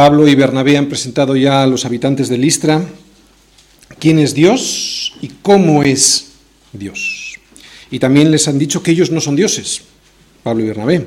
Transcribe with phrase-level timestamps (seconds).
[0.00, 2.82] Pablo y Bernabé han presentado ya a los habitantes de Listra
[3.98, 6.30] quién es Dios y cómo es
[6.72, 7.34] Dios.
[7.90, 9.82] Y también les han dicho que ellos no son dioses,
[10.42, 11.06] Pablo y Bernabé,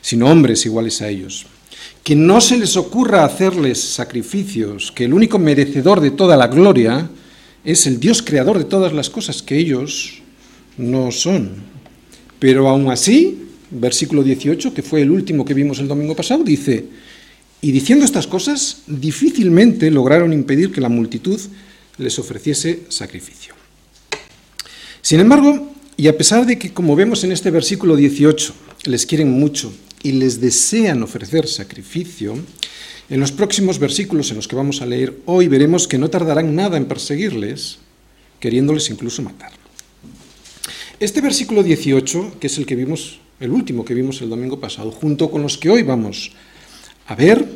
[0.00, 1.46] sino hombres iguales a ellos.
[2.02, 7.08] Que no se les ocurra hacerles sacrificios, que el único merecedor de toda la gloria
[7.64, 10.20] es el Dios creador de todas las cosas, que ellos
[10.76, 11.62] no son.
[12.40, 13.38] Pero aún así,
[13.70, 16.86] versículo 18, que fue el último que vimos el domingo pasado, dice,
[17.64, 21.40] y diciendo estas cosas, difícilmente lograron impedir que la multitud
[21.96, 23.54] les ofreciese sacrificio.
[25.00, 28.52] Sin embargo, y a pesar de que, como vemos en este versículo 18,
[28.86, 29.72] les quieren mucho
[30.02, 32.36] y les desean ofrecer sacrificio,
[33.08, 36.56] en los próximos versículos en los que vamos a leer hoy veremos que no tardarán
[36.56, 37.78] nada en perseguirles,
[38.40, 39.52] queriéndoles incluso matar.
[40.98, 44.90] Este versículo 18, que es el que vimos, el último que vimos el domingo pasado,
[44.90, 46.32] junto con los que hoy vamos
[47.06, 47.46] a ver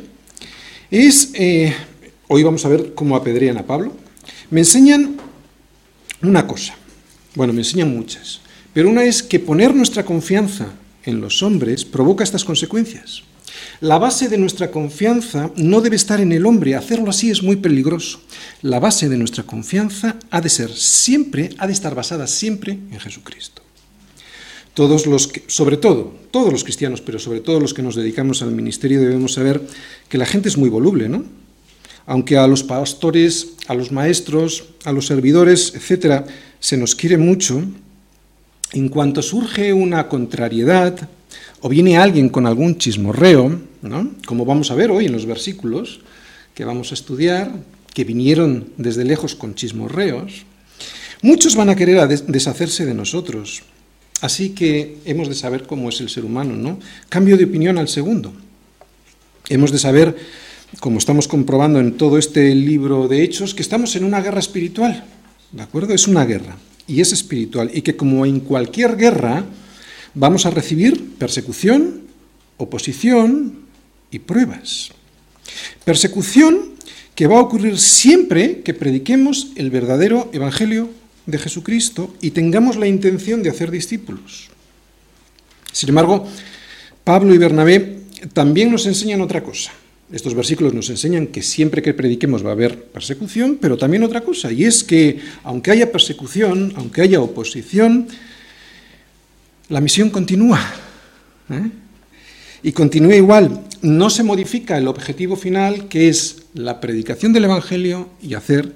[0.89, 1.73] es, eh,
[2.27, 3.93] hoy vamos a ver cómo apedrean a Pablo,
[4.49, 5.17] me enseñan
[6.21, 6.75] una cosa,
[7.35, 8.41] bueno, me enseñan muchas,
[8.73, 10.67] pero una es que poner nuestra confianza
[11.03, 13.23] en los hombres provoca estas consecuencias.
[13.79, 17.55] La base de nuestra confianza no debe estar en el hombre, hacerlo así es muy
[17.55, 18.21] peligroso.
[18.61, 22.99] La base de nuestra confianza ha de ser siempre, ha de estar basada siempre en
[22.99, 23.66] Jesucristo.
[24.77, 28.43] Todos los que, sobre todo, todos los cristianos, pero sobre todo los que nos dedicamos
[28.43, 29.59] al ministerio, debemos saber
[30.07, 31.25] que la gente es muy voluble, ¿no?
[32.05, 36.27] Aunque a los pastores, a los maestros, a los servidores, etcétera,
[36.59, 37.63] se nos quiere mucho,
[38.71, 41.09] en cuanto surge una contrariedad
[41.61, 44.11] o viene alguien con algún chismorreo, ¿no?
[44.27, 46.01] como vamos a ver hoy en los versículos
[46.53, 47.51] que vamos a estudiar,
[47.95, 50.45] que vinieron desde lejos con chismorreos,
[51.23, 53.63] muchos van a querer deshacerse de nosotros,
[54.21, 56.79] Así que hemos de saber cómo es el ser humano, ¿no?
[57.09, 58.33] Cambio de opinión al segundo.
[59.49, 60.15] Hemos de saber,
[60.79, 65.05] como estamos comprobando en todo este libro de Hechos, que estamos en una guerra espiritual,
[65.51, 65.93] ¿de acuerdo?
[65.93, 66.57] Es una guerra
[66.87, 69.45] y es espiritual y que como en cualquier guerra
[70.13, 72.03] vamos a recibir persecución,
[72.57, 73.59] oposición
[74.09, 74.89] y pruebas.
[75.85, 76.71] Persecución
[77.13, 80.89] que va a ocurrir siempre que prediquemos el verdadero evangelio
[81.27, 84.49] de Jesucristo y tengamos la intención de hacer discípulos.
[85.71, 86.25] Sin embargo,
[87.03, 87.99] Pablo y Bernabé
[88.33, 89.71] también nos enseñan otra cosa.
[90.11, 94.21] Estos versículos nos enseñan que siempre que prediquemos va a haber persecución, pero también otra
[94.21, 98.07] cosa, y es que aunque haya persecución, aunque haya oposición,
[99.67, 100.61] la misión continúa.
[101.49, 101.69] ¿eh?
[102.63, 103.65] Y continúa igual.
[103.81, 108.71] No se modifica el objetivo final, que es la predicación del Evangelio y hacer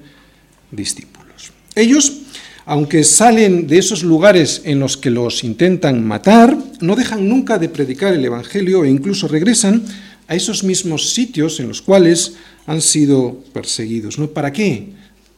[0.69, 1.53] discípulos.
[1.75, 2.21] Ellos
[2.65, 7.69] aunque salen de esos lugares en los que los intentan matar, no dejan nunca de
[7.69, 9.83] predicar el Evangelio e incluso regresan
[10.27, 12.35] a esos mismos sitios en los cuales
[12.65, 14.17] han sido perseguidos.
[14.17, 14.29] ¿no?
[14.29, 14.89] ¿Para qué?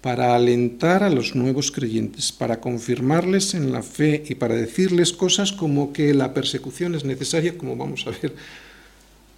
[0.01, 5.53] Para alentar a los nuevos creyentes, para confirmarles en la fe y para decirles cosas
[5.53, 8.35] como que la persecución es necesaria, como vamos a ver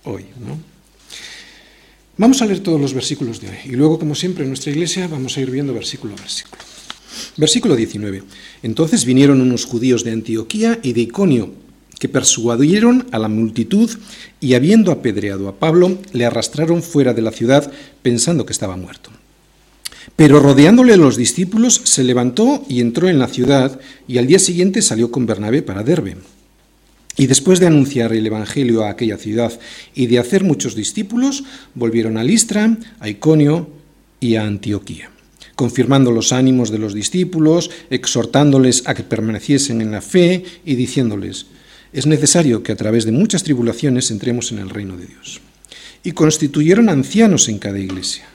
[0.03, 0.25] hoy.
[2.17, 5.07] Vamos a leer todos los versículos de hoy y luego, como siempre, en nuestra iglesia
[5.07, 6.74] vamos a ir viendo versículo a versículo.
[7.37, 8.23] Versículo 19.
[8.63, 11.51] Entonces vinieron unos judíos de Antioquía y de Iconio,
[11.99, 13.89] que persuadieron a la multitud
[14.39, 19.09] y habiendo apedreado a Pablo, le arrastraron fuera de la ciudad pensando que estaba muerto.
[20.15, 24.81] Pero rodeándole los discípulos, se levantó y entró en la ciudad, y al día siguiente
[24.81, 26.17] salió con Bernabé para Derbe.
[27.17, 29.57] Y después de anunciar el Evangelio a aquella ciudad
[29.93, 33.69] y de hacer muchos discípulos, volvieron a Listra, a Iconio
[34.19, 35.14] y a Antioquía
[35.55, 41.47] confirmando los ánimos de los discípulos, exhortándoles a que permaneciesen en la fe y diciéndoles,
[41.93, 45.39] es necesario que a través de muchas tribulaciones entremos en el reino de Dios.
[46.03, 48.25] Y constituyeron ancianos en cada iglesia,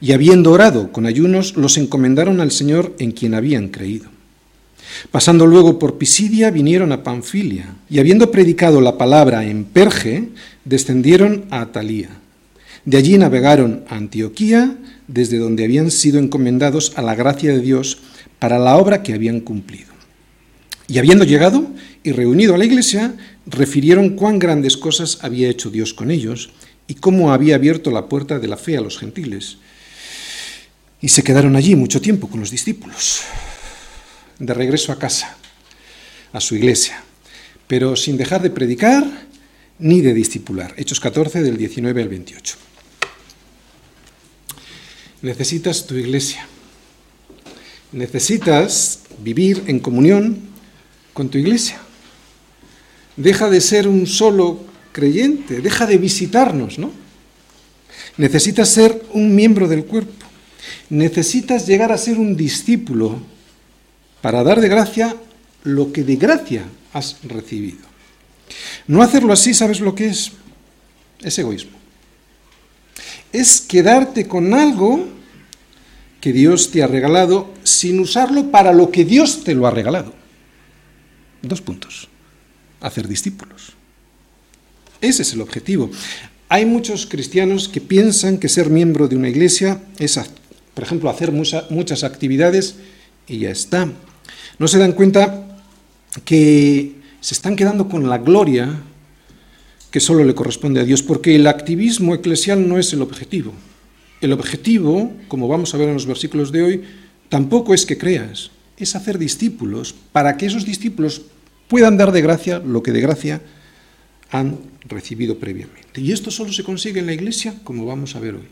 [0.00, 4.08] y habiendo orado con ayunos, los encomendaron al Señor en quien habían creído.
[5.10, 10.30] Pasando luego por Pisidia, vinieron a Panfilia, y habiendo predicado la palabra en Perge,
[10.64, 12.19] descendieron a Atalía.
[12.90, 14.76] De allí navegaron a Antioquía,
[15.06, 17.98] desde donde habían sido encomendados a la gracia de Dios
[18.40, 19.92] para la obra que habían cumplido.
[20.88, 21.70] Y habiendo llegado
[22.02, 23.14] y reunido a la iglesia,
[23.46, 26.50] refirieron cuán grandes cosas había hecho Dios con ellos
[26.88, 29.58] y cómo había abierto la puerta de la fe a los gentiles.
[31.00, 33.20] Y se quedaron allí mucho tiempo con los discípulos,
[34.40, 35.36] de regreso a casa,
[36.32, 37.04] a su iglesia,
[37.68, 39.06] pero sin dejar de predicar
[39.78, 40.74] ni de discipular.
[40.76, 42.69] Hechos 14 del 19 al 28.
[45.22, 46.46] Necesitas tu iglesia.
[47.92, 50.38] Necesitas vivir en comunión
[51.12, 51.80] con tu iglesia.
[53.16, 54.60] Deja de ser un solo
[54.92, 56.90] creyente, deja de visitarnos, ¿no?
[58.16, 60.26] Necesitas ser un miembro del cuerpo.
[60.88, 63.18] Necesitas llegar a ser un discípulo
[64.20, 65.16] para dar de gracia
[65.64, 67.88] lo que de gracia has recibido.
[68.86, 70.32] No hacerlo así, ¿sabes lo que es?
[71.20, 71.79] Es egoísmo.
[73.32, 75.06] Es quedarte con algo
[76.20, 80.12] que Dios te ha regalado sin usarlo para lo que Dios te lo ha regalado.
[81.42, 82.08] Dos puntos.
[82.80, 83.72] Hacer discípulos.
[85.00, 85.90] Ese es el objetivo.
[86.48, 90.20] Hay muchos cristianos que piensan que ser miembro de una iglesia es,
[90.74, 92.76] por ejemplo, hacer muchas actividades
[93.26, 93.88] y ya está.
[94.58, 95.46] No se dan cuenta
[96.24, 98.82] que se están quedando con la gloria
[99.90, 103.52] que solo le corresponde a Dios, porque el activismo eclesial no es el objetivo.
[104.20, 106.82] El objetivo, como vamos a ver en los versículos de hoy,
[107.28, 111.22] tampoco es que creas, es hacer discípulos para que esos discípulos
[111.68, 113.40] puedan dar de gracia lo que de gracia
[114.30, 114.58] han
[114.88, 116.00] recibido previamente.
[116.00, 118.48] Y esto solo se consigue en la iglesia, como vamos a ver hoy.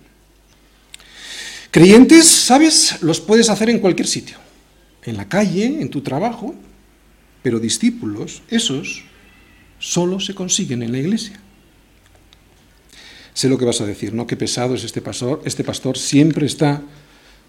[1.71, 3.03] Creyentes, ¿sabes?
[3.03, 4.39] Los puedes hacer en cualquier sitio,
[5.05, 6.55] en la calle, en tu trabajo,
[7.43, 9.05] pero discípulos, esos,
[9.79, 11.41] solo se consiguen en la iglesia.
[13.35, 14.27] Sé lo que vas a decir, ¿no?
[14.27, 15.41] Qué pesado es este pastor.
[15.45, 16.83] Este pastor siempre está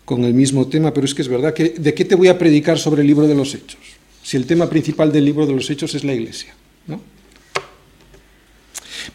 [0.05, 2.37] con el mismo tema, pero es que es verdad que ¿de qué te voy a
[2.37, 3.79] predicar sobre el libro de los Hechos?
[4.21, 6.53] Si el tema principal del libro de los Hechos es la iglesia,
[6.87, 7.01] ¿no?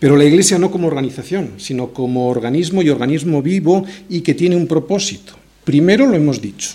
[0.00, 4.56] Pero la iglesia no como organización, sino como organismo y organismo vivo y que tiene
[4.56, 5.34] un propósito.
[5.64, 6.74] Primero lo hemos dicho,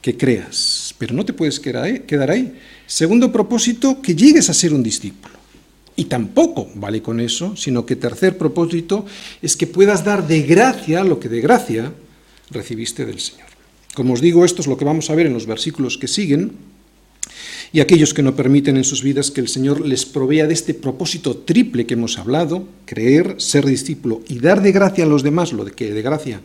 [0.00, 2.54] que creas, pero no te puedes quedar ahí.
[2.86, 5.43] Segundo propósito, que llegues a ser un discípulo.
[5.96, 9.06] Y tampoco vale con eso, sino que tercer propósito
[9.42, 11.92] es que puedas dar de gracia lo que de gracia
[12.50, 13.46] recibiste del Señor.
[13.94, 16.52] Como os digo, esto es lo que vamos a ver en los versículos que siguen.
[17.72, 20.74] Y aquellos que no permiten en sus vidas que el Señor les provea de este
[20.74, 25.52] propósito triple que hemos hablado, creer, ser discípulo y dar de gracia a los demás
[25.52, 26.40] lo que de gracia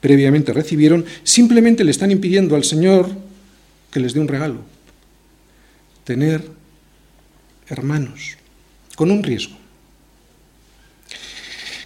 [0.00, 3.10] previamente recibieron, simplemente le están impidiendo al Señor
[3.90, 4.60] que les dé un regalo,
[6.04, 6.42] tener
[7.68, 8.39] hermanos,
[9.00, 9.56] con un riesgo.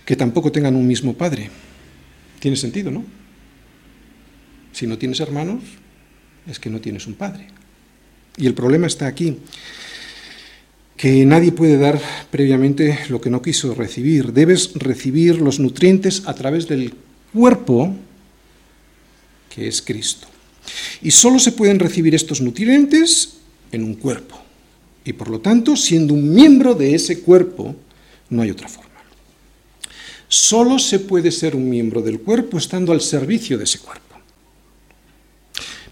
[0.05, 1.49] Que tampoco tengan un mismo padre.
[2.41, 3.05] Tiene sentido, ¿no?
[4.73, 5.63] Si no tienes hermanos,
[6.45, 7.47] es que no tienes un padre.
[8.37, 9.39] Y el problema está aquí,
[10.97, 12.01] que nadie puede dar
[12.33, 14.33] previamente lo que no quiso recibir.
[14.33, 16.95] Debes recibir los nutrientes a través del
[17.33, 17.95] cuerpo
[19.55, 20.27] que es Cristo.
[21.01, 23.37] Y solo se pueden recibir estos nutrientes
[23.71, 24.44] en un cuerpo.
[25.05, 27.77] Y por lo tanto, siendo un miembro de ese cuerpo,
[28.31, 28.91] no hay otra forma.
[30.29, 34.03] Solo se puede ser un miembro del cuerpo estando al servicio de ese cuerpo.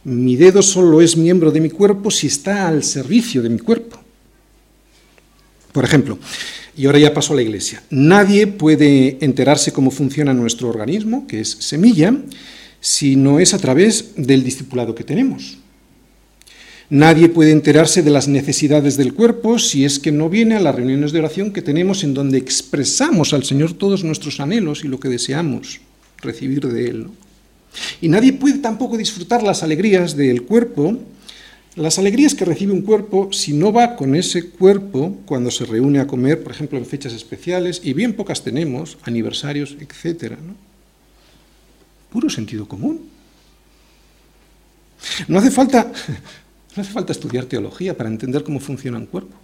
[0.04, 4.00] Mi dedo solo es miembro de mi cuerpo si está al servicio de mi cuerpo.
[5.70, 6.18] Por ejemplo,
[6.76, 11.40] y ahora ya paso a la iglesia, nadie puede enterarse cómo funciona nuestro organismo, que
[11.40, 12.14] es semilla,
[12.80, 15.58] si no es a través del discipulado que tenemos.
[16.92, 20.74] Nadie puede enterarse de las necesidades del cuerpo si es que no viene a las
[20.74, 25.00] reuniones de oración que tenemos en donde expresamos al Señor todos nuestros anhelos y lo
[25.00, 25.80] que deseamos
[26.18, 27.06] recibir de Él.
[28.02, 30.98] Y nadie puede tampoco disfrutar las alegrías del cuerpo,
[31.76, 35.98] las alegrías que recibe un cuerpo si no va con ese cuerpo cuando se reúne
[35.98, 40.34] a comer, por ejemplo, en fechas especiales, y bien pocas tenemos, aniversarios, etc.
[42.10, 43.08] Puro sentido común.
[45.26, 45.90] No hace falta
[46.76, 49.36] no hace falta estudiar teología para entender cómo funciona un cuerpo.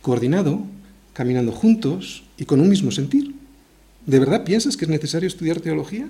[0.00, 0.64] Coordinado,
[1.12, 3.34] caminando juntos y con un mismo sentir.
[4.06, 6.08] ¿De verdad piensas que es necesario estudiar teología?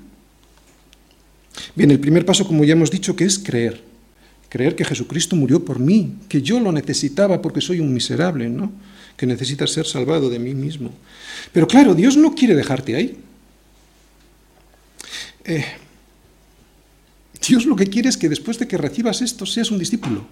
[1.75, 3.83] Bien, el primer paso, como ya hemos dicho, que es creer.
[4.49, 8.73] Creer que Jesucristo murió por mí, que yo lo necesitaba porque soy un miserable, ¿no?
[9.17, 10.91] Que necesita ser salvado de mí mismo.
[11.53, 13.19] Pero claro, Dios no quiere dejarte ahí.
[15.45, 15.65] Eh,
[17.47, 20.27] Dios lo que quiere es que después de que recibas esto seas un discípulo.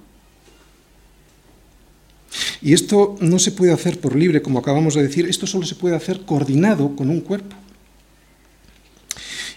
[2.62, 5.74] Y esto no se puede hacer por libre, como acabamos de decir, esto solo se
[5.74, 7.54] puede hacer coordinado con un cuerpo.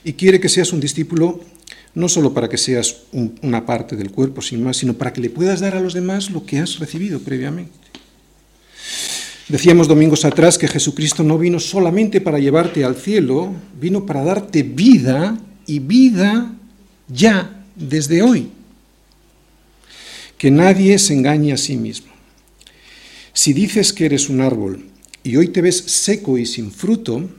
[0.04, 1.42] Y quiere que seas un discípulo
[1.96, 2.98] no solo para que seas
[3.42, 6.30] una parte del cuerpo, sin más, sino para que le puedas dar a los demás
[6.30, 7.74] lo que has recibido previamente.
[9.48, 13.52] Decíamos domingos atrás que Jesucristo no vino solamente para llevarte al cielo,
[13.82, 16.54] vino para darte vida y vida
[17.10, 18.50] ya desde hoy.
[20.38, 22.14] Que nadie se engañe a sí mismo.
[23.34, 24.86] Si dices que eres un árbol
[25.24, 27.30] y hoy te ves seco y sin fruto,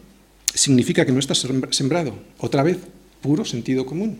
[0.52, 2.14] significa que no estás sembrado.
[2.38, 2.78] Otra vez,
[3.20, 4.18] puro sentido común.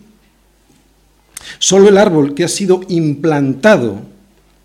[1.59, 4.01] Solo el árbol que ha sido implantado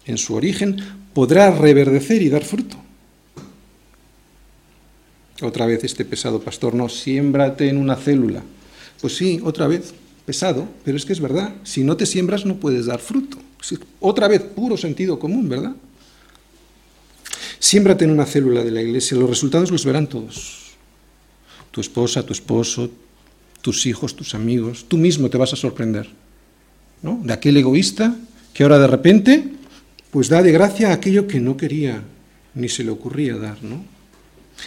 [0.05, 0.77] en su origen
[1.13, 2.77] podrá reverdecer y dar fruto.
[5.43, 8.43] Otra vez este pesado pastor, no, siémbrate en una célula.
[9.01, 9.95] Pues sí, otra vez,
[10.27, 13.39] pesado, pero es que es verdad, si no te siembras no puedes dar fruto.
[14.01, 15.75] Otra vez, puro sentido común, ¿verdad?
[17.59, 20.73] Siémbrate en una célula de la iglesia, los resultados los verán todos.
[21.71, 22.91] Tu esposa, tu esposo,
[23.63, 26.09] tus hijos, tus amigos, tú mismo te vas a sorprender.
[27.03, 27.21] ¿no?
[27.25, 28.17] De aquel egoísta
[28.53, 29.45] que ahora de repente
[30.11, 32.03] pues da de gracia aquello que no quería
[32.55, 33.85] ni se le ocurría dar, ¿no?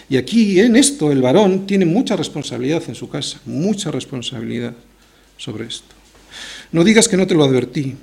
[0.08, 4.76] Y aquí en esto el varón tiene mucha responsabilidad en su casa, mucha responsabilidad
[5.40, 5.96] sobre esto.
[6.72, 7.96] No digas que no te lo advertí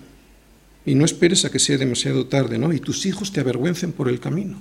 [0.85, 2.73] y no esperes a que sea demasiado tarde, ¿no?
[2.73, 4.61] Y tus hijos te avergüencen por el camino.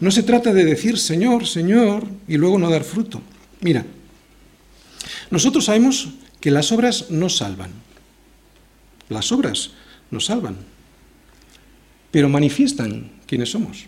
[0.00, 3.22] No se trata de decir Señor, Señor y luego no dar fruto.
[3.60, 3.86] Mira,
[5.30, 6.08] nosotros sabemos
[6.40, 7.70] que las obras no salvan.
[9.08, 9.70] Las obras
[10.10, 10.56] no salvan,
[12.10, 13.86] pero manifiestan quiénes somos.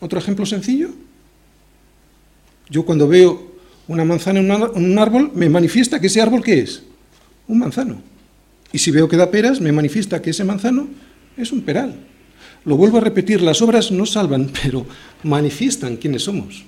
[0.00, 0.90] Otro ejemplo sencillo.
[2.68, 3.45] Yo cuando veo
[3.88, 6.82] una manzana en un árbol, me manifiesta que ese árbol qué es?
[7.46, 8.02] Un manzano.
[8.72, 10.88] Y si veo que da peras, me manifiesta que ese manzano
[11.36, 11.94] es un peral.
[12.64, 14.86] Lo vuelvo a repetir, las obras no salvan, pero
[15.22, 16.64] manifiestan quiénes somos.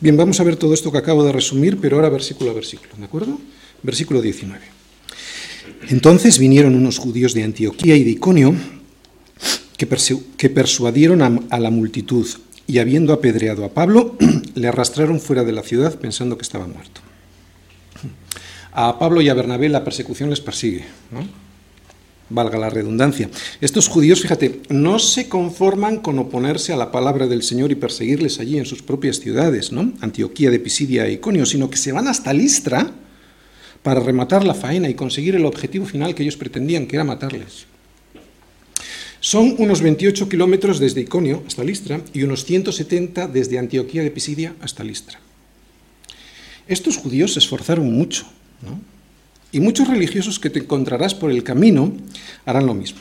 [0.00, 2.94] Bien, vamos a ver todo esto que acabo de resumir, pero ahora versículo a versículo,
[2.96, 3.40] ¿de acuerdo?
[3.82, 4.60] Versículo 19.
[5.88, 8.54] Entonces vinieron unos judíos de Antioquía y de Iconio
[9.76, 12.26] que, persuadieron a, la multitud
[12.68, 14.16] y habiendo apedreado a Pablo,
[14.54, 17.00] le arrastraron fuera de la ciudad pensando que estaba muerto.
[18.70, 21.26] A Pablo y a Bernabé la persecución les persigue, ¿no?
[22.30, 23.30] valga la redundancia.
[23.60, 28.38] Estos judíos, fíjate, no se conforman con oponerse a la palabra del Señor y perseguirles
[28.38, 29.92] allí en sus propias ciudades, ¿no?
[30.00, 32.90] Antioquía de Pisidia e Iconio, sino que se van hasta Listra
[33.82, 37.66] para rematar la faena y conseguir el objetivo final que ellos pretendían, que era matarles.
[39.20, 44.54] Son unos 28 kilómetros desde Iconio hasta Listra y unos 170 desde Antioquía de Pisidia
[44.60, 45.20] hasta Listra.
[46.68, 48.26] Estos judíos se esforzaron mucho,
[49.50, 51.92] y muchos religiosos que te encontrarás por el camino
[52.44, 53.00] harán lo mismo.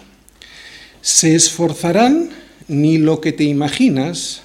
[1.01, 2.29] Se esforzarán
[2.67, 4.43] ni lo que te imaginas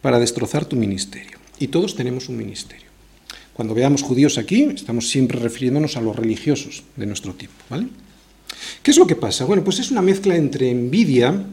[0.00, 1.38] para destrozar tu ministerio.
[1.58, 2.86] Y todos tenemos un ministerio.
[3.52, 7.86] Cuando veamos judíos aquí, estamos siempre refiriéndonos a los religiosos de nuestro tiempo, ¿vale?
[8.82, 9.44] ¿Qué es lo que pasa?
[9.44, 11.44] Bueno, pues es una mezcla entre envidia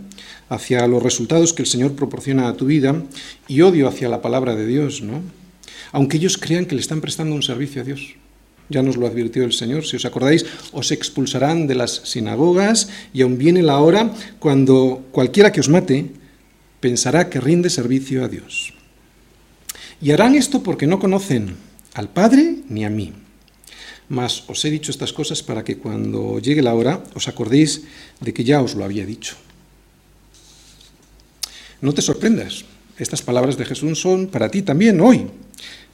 [0.49, 3.03] hacia los resultados que el Señor proporciona a tu vida
[3.47, 5.21] y odio hacia la palabra de Dios, ¿no?
[5.93, 8.15] Aunque ellos crean que le están prestando un servicio a Dios.
[8.69, 13.21] Ya nos lo advirtió el Señor, si os acordáis, os expulsarán de las sinagogas y
[13.21, 16.11] aún viene la hora cuando cualquiera que os mate
[16.79, 18.73] pensará que rinde servicio a Dios.
[20.01, 21.55] Y harán esto porque no conocen
[21.93, 23.13] al Padre ni a mí.
[24.11, 27.87] Mas os he dicho estas cosas para que cuando llegue la hora os acordéis
[28.19, 29.39] de que ya os lo había dicho.
[31.79, 32.67] No te sorprendas,
[32.99, 35.31] estas palabras de Jesús son para ti también hoy,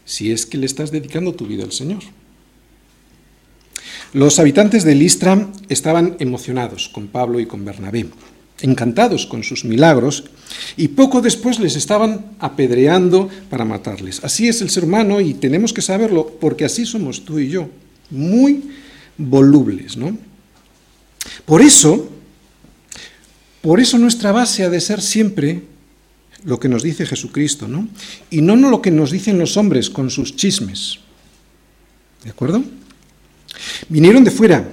[0.01, 2.01] si es que le estás dedicando tu vida al Señor.
[4.13, 8.07] Los habitantes de Listra estaban emocionados con Pablo y con Bernabé,
[8.62, 10.24] encantados con sus milagros,
[10.75, 14.24] y poco después les estaban apedreando para matarles.
[14.24, 17.69] Así es el ser humano y tenemos que saberlo porque así somos tú y yo
[18.09, 18.71] muy
[19.17, 20.17] volubles, ¿no?
[21.45, 22.09] Por eso,
[23.61, 25.63] por eso nuestra base ha de ser siempre
[26.43, 27.87] lo que nos dice Jesucristo, ¿no?
[28.29, 30.99] Y no lo que nos dicen los hombres con sus chismes.
[32.23, 32.63] ¿De acuerdo?
[33.89, 34.67] Vinieron de fuera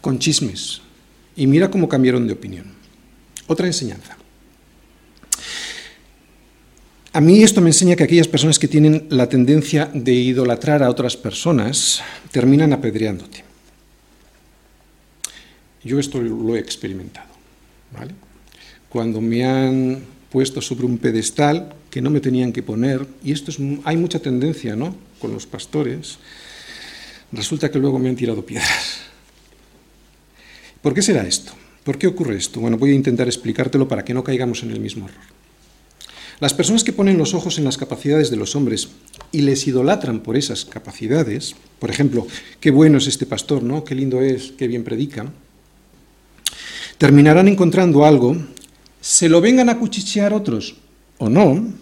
[0.00, 0.80] con chismes
[1.36, 2.66] y mira cómo cambiaron de opinión.
[3.46, 4.16] Otra enseñanza.
[7.14, 10.90] A mí esto me enseña que aquellas personas que tienen la tendencia de idolatrar a
[10.90, 12.02] otras personas
[12.32, 13.44] terminan apedreándote.
[15.84, 17.28] Yo esto lo he experimentado.
[18.88, 23.52] Cuando me han puesto sobre un pedestal que no me tenían que poner, y esto
[23.52, 24.96] es, hay mucha tendencia ¿no?
[25.20, 26.18] con los pastores,
[27.30, 29.02] resulta que luego me han tirado piedras.
[30.82, 31.52] ¿Por qué será esto?
[31.84, 32.58] ¿Por qué ocurre esto?
[32.58, 35.43] Bueno, voy a intentar explicártelo para que no caigamos en el mismo error.
[36.40, 38.88] Las personas que ponen los ojos en las capacidades de los hombres
[39.30, 42.26] y les idolatran por esas capacidades, por ejemplo,
[42.60, 43.84] qué bueno es este pastor, ¿no?
[43.84, 45.26] Qué lindo es, qué bien predica,
[46.98, 48.36] terminarán encontrando algo,
[49.00, 50.76] se lo vengan a cuchichear otros
[51.18, 51.72] o no,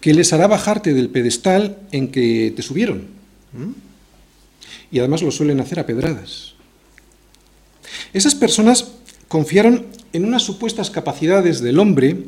[0.00, 3.06] que les hará bajarte del pedestal en que te subieron.
[4.90, 6.54] Y además lo suelen hacer a pedradas.
[8.12, 8.86] Esas personas
[9.34, 12.18] confiaron en unas supuestas capacidades del hombre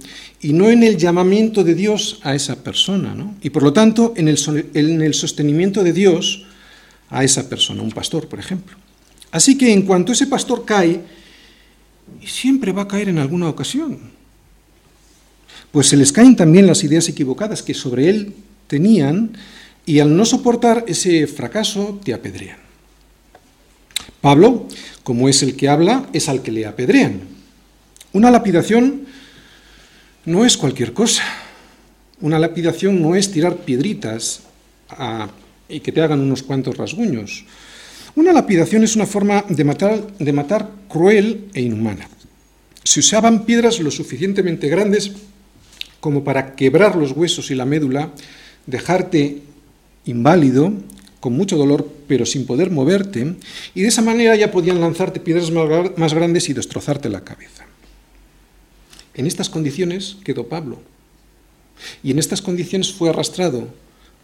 [0.40, 3.14] y no en el llamamiento de Dios a esa persona.
[3.40, 4.36] Y por lo tanto en el,
[4.74, 6.46] en el sostenimiento de Dios
[7.08, 8.76] a esa persona, un pastor, por ejemplo.
[9.30, 11.00] Así que en cuanto ese pastor cae,
[12.26, 14.00] siempre va a caer en alguna ocasión,
[15.70, 18.34] pues se les caen también las ideas equivocadas que sobre él
[18.66, 19.30] tenían
[19.86, 22.65] y al no soportar ese fracaso te apedrean.
[24.26, 24.66] Pablo,
[25.04, 27.20] como es el que habla, es al que le apedrean.
[28.12, 29.02] Una lapidación
[30.24, 31.22] no es cualquier cosa.
[32.20, 34.40] Una lapidación no es tirar piedritas
[35.68, 37.44] y que te hagan unos cuantos rasguños.
[38.16, 42.08] Una lapidación es una forma de matar, de matar cruel e inhumana.
[42.82, 45.12] Se usaban piedras lo suficientemente grandes
[46.00, 48.10] como para quebrar los huesos y la médula,
[48.66, 49.42] dejarte
[50.04, 50.72] inválido,
[51.20, 53.36] con mucho dolor, pero sin poder moverte,
[53.74, 57.66] y de esa manera ya podían lanzarte piedras más grandes y destrozarte la cabeza.
[59.14, 60.80] En estas condiciones quedó Pablo,
[62.02, 63.68] y en estas condiciones fue arrastrado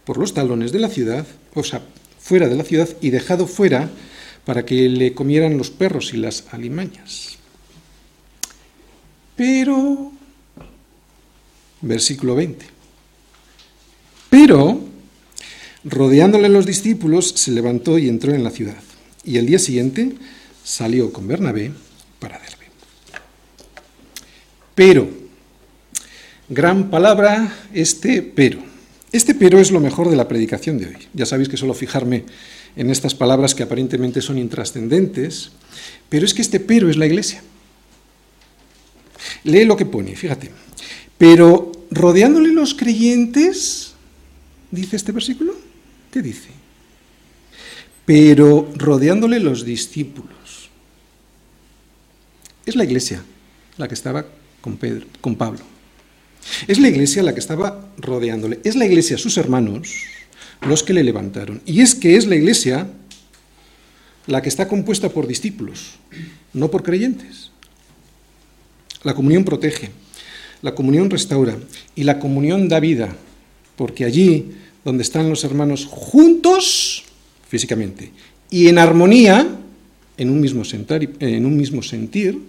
[0.05, 1.81] por los talones de la ciudad, o sea,
[2.19, 3.89] fuera de la ciudad, y dejado fuera
[4.45, 7.37] para que le comieran los perros y las alimañas.
[9.35, 10.11] Pero,
[11.81, 12.65] versículo 20,
[14.29, 14.92] pero,
[15.83, 18.77] rodeándole los discípulos, se levantó y entró en la ciudad.
[19.23, 20.13] Y el día siguiente
[20.63, 21.71] salió con Bernabé
[22.19, 22.65] para Derbe.
[24.75, 25.09] Pero,
[26.49, 28.59] gran palabra este pero.
[29.11, 30.97] Este pero es lo mejor de la predicación de hoy.
[31.13, 32.25] Ya sabéis que suelo fijarme
[32.75, 35.51] en estas palabras que aparentemente son intrascendentes,
[36.09, 37.43] pero es que este pero es la iglesia.
[39.43, 40.49] Lee lo que pone, fíjate.
[41.17, 43.93] Pero rodeándole los creyentes,
[44.71, 45.55] dice este versículo,
[46.13, 46.49] ¿qué dice?
[48.05, 50.69] Pero rodeándole los discípulos.
[52.67, 53.23] Es la iglesia
[53.77, 54.27] la que estaba
[54.61, 55.61] con, Pedro, con Pablo.
[56.67, 58.59] Es la iglesia la que estaba rodeándole.
[58.63, 59.91] Es la iglesia, sus hermanos,
[60.61, 61.61] los que le levantaron.
[61.65, 62.87] Y es que es la iglesia
[64.27, 65.95] la que está compuesta por discípulos,
[66.53, 67.49] no por creyentes.
[69.01, 69.89] La comunión protege,
[70.61, 71.57] la comunión restaura
[71.95, 73.15] y la comunión da vida,
[73.75, 77.03] porque allí donde están los hermanos juntos
[77.47, 78.11] físicamente
[78.49, 79.47] y en armonía,
[80.17, 82.39] en un mismo sentir, en un mismo sentir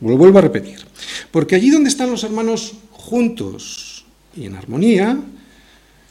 [0.00, 0.78] lo vuelvo a repetir,
[1.30, 4.04] porque allí donde están los hermanos juntos
[4.36, 5.18] y en armonía,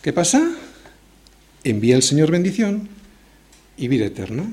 [0.01, 0.51] ¿qué pasa?
[1.63, 2.89] Envía el Señor bendición
[3.77, 4.51] y vida eterna.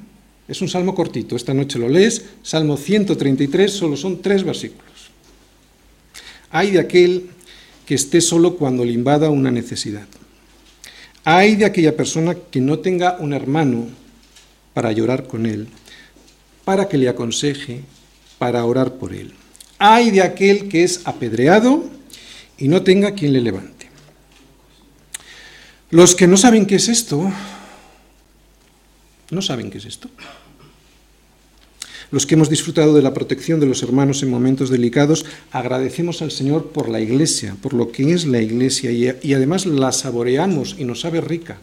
[0.48, 5.10] Es un salmo cortito, esta noche lo lees, Salmo 133, solo son tres versículos.
[6.50, 7.30] Hay de aquel
[7.86, 10.06] que esté solo cuando le invada una necesidad.
[11.24, 13.88] Hay de aquella persona que no tenga un hermano
[14.72, 15.68] para llorar con él,
[16.64, 17.82] para que le aconseje,
[18.38, 19.34] para orar por él.
[19.78, 21.84] Hay de aquel que es apedreado
[22.58, 23.88] y no tenga quien le levante.
[25.90, 27.30] Los que no saben qué es esto,
[29.30, 30.08] no saben qué es esto
[32.10, 36.32] los que hemos disfrutado de la protección de los hermanos en momentos delicados, agradecemos al
[36.32, 40.84] Señor por la Iglesia, por lo que es la Iglesia, y, además la saboreamos y
[40.84, 41.58] nos sabe rica.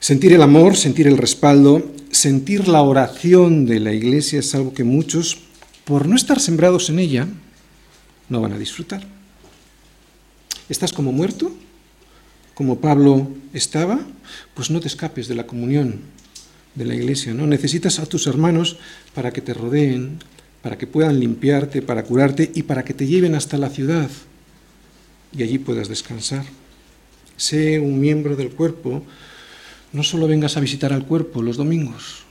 [0.00, 4.84] Sentir el amor, sentir el respaldo, sentir la oración de la Iglesia es algo que
[4.84, 5.38] muchos,
[5.86, 7.26] por no estar sembrados en ella,
[8.28, 9.06] no van a disfrutar.
[10.68, 11.52] ¿Estás como muerto?
[12.52, 13.98] Como Pablo estaba,
[14.52, 16.13] pues no te escapes de la comunión
[16.74, 17.46] de la iglesia, ¿no?
[17.46, 18.78] Necesitas a tus hermanos
[19.14, 20.18] para que te rodeen,
[20.62, 24.10] para que puedan limpiarte, para curarte y para que te lleven hasta la ciudad
[25.36, 26.44] y allí puedas descansar.
[27.36, 29.02] Sé un miembro del cuerpo,
[29.92, 32.24] no solo vengas a visitar al cuerpo los domingos.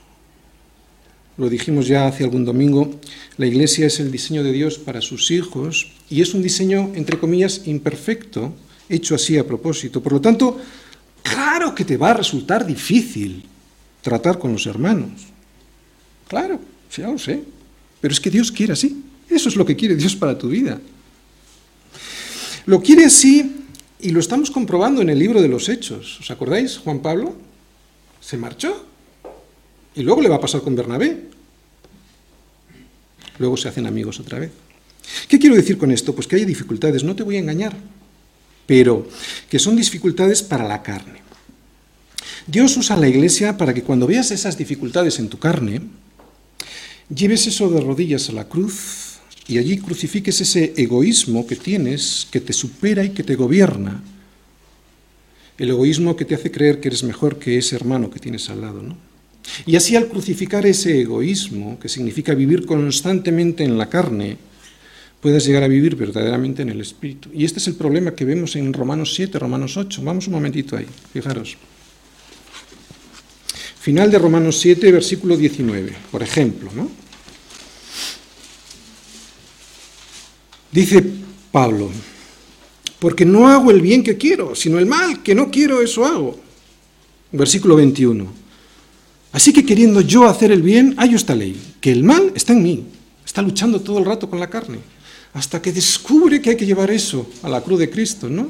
[1.37, 2.99] Lo dijimos ya hace algún domingo,
[3.37, 7.17] la iglesia es el diseño de Dios para sus hijos y es un diseño, entre
[7.17, 8.53] comillas, imperfecto,
[8.87, 10.01] hecho así a propósito.
[10.01, 10.59] Por lo tanto,
[11.23, 13.43] claro que te va a resultar difícil
[14.03, 15.11] tratar con los hermanos.
[16.27, 16.59] Claro,
[16.95, 17.41] ya lo sé.
[17.99, 19.03] Pero es que Dios quiere así.
[19.29, 20.79] Eso es lo que quiere Dios para tu vida.
[22.65, 23.55] Lo quiere así
[23.99, 26.19] y lo estamos comprobando en el libro de los Hechos.
[26.19, 26.77] ¿Os acordáis?
[26.77, 27.33] Juan Pablo
[28.21, 28.85] se marchó
[29.95, 31.29] y luego le va a pasar con Bernabé.
[33.39, 34.51] Luego se hacen amigos otra vez.
[35.27, 36.13] ¿Qué quiero decir con esto?
[36.13, 37.75] Pues que hay dificultades, no te voy a engañar,
[38.65, 39.07] pero
[39.49, 41.22] que son dificultades para la carne.
[42.47, 45.81] Dios usa la iglesia para que cuando veas esas dificultades en tu carne,
[47.13, 52.39] lleves eso de rodillas a la cruz y allí crucifiques ese egoísmo que tienes, que
[52.39, 54.01] te supera y que te gobierna.
[55.57, 58.61] El egoísmo que te hace creer que eres mejor que ese hermano que tienes al
[58.61, 58.97] lado, ¿no?
[59.65, 64.37] Y así al crucificar ese egoísmo, que significa vivir constantemente en la carne,
[65.21, 67.29] puedas llegar a vivir verdaderamente en el Espíritu.
[67.33, 70.01] Y este es el problema que vemos en Romanos 7, Romanos 8.
[70.03, 71.57] Vamos un momentito ahí, fijaros.
[73.83, 76.89] Final de Romanos 7, versículo 19, por ejemplo, ¿no?
[80.71, 81.03] Dice
[81.51, 81.91] Pablo,
[82.97, 86.39] porque no hago el bien que quiero, sino el mal que no quiero, eso hago.
[87.33, 88.25] Versículo 21.
[89.33, 92.63] Así que queriendo yo hacer el bien, hay esta ley, que el mal está en
[92.63, 92.85] mí,
[93.25, 94.79] está luchando todo el rato con la carne,
[95.33, 98.47] hasta que descubre que hay que llevar eso a la cruz de Cristo, ¿no?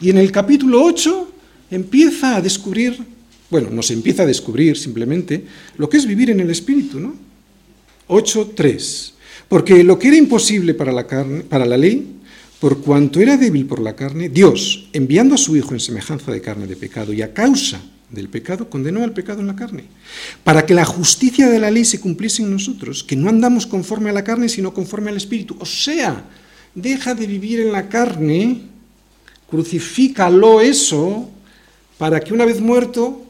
[0.00, 1.32] Y en el capítulo 8
[1.72, 3.15] empieza a descubrir,
[3.50, 5.44] bueno, no se empieza a descubrir simplemente
[5.76, 7.14] lo que es vivir en el Espíritu, ¿no?
[8.08, 9.12] 8.3.
[9.48, 12.16] Porque lo que era imposible para la, carne, para la ley,
[12.60, 16.40] por cuanto era débil por la carne, Dios, enviando a su Hijo en semejanza de
[16.40, 17.80] carne de pecado y a causa
[18.10, 19.84] del pecado, condenó al pecado en la carne,
[20.42, 24.10] para que la justicia de la ley se cumpliese en nosotros, que no andamos conforme
[24.10, 25.56] a la carne, sino conforme al Espíritu.
[25.60, 26.24] O sea,
[26.74, 28.62] deja de vivir en la carne,
[29.50, 31.28] crucifícalo eso,
[31.98, 33.25] para que una vez muerto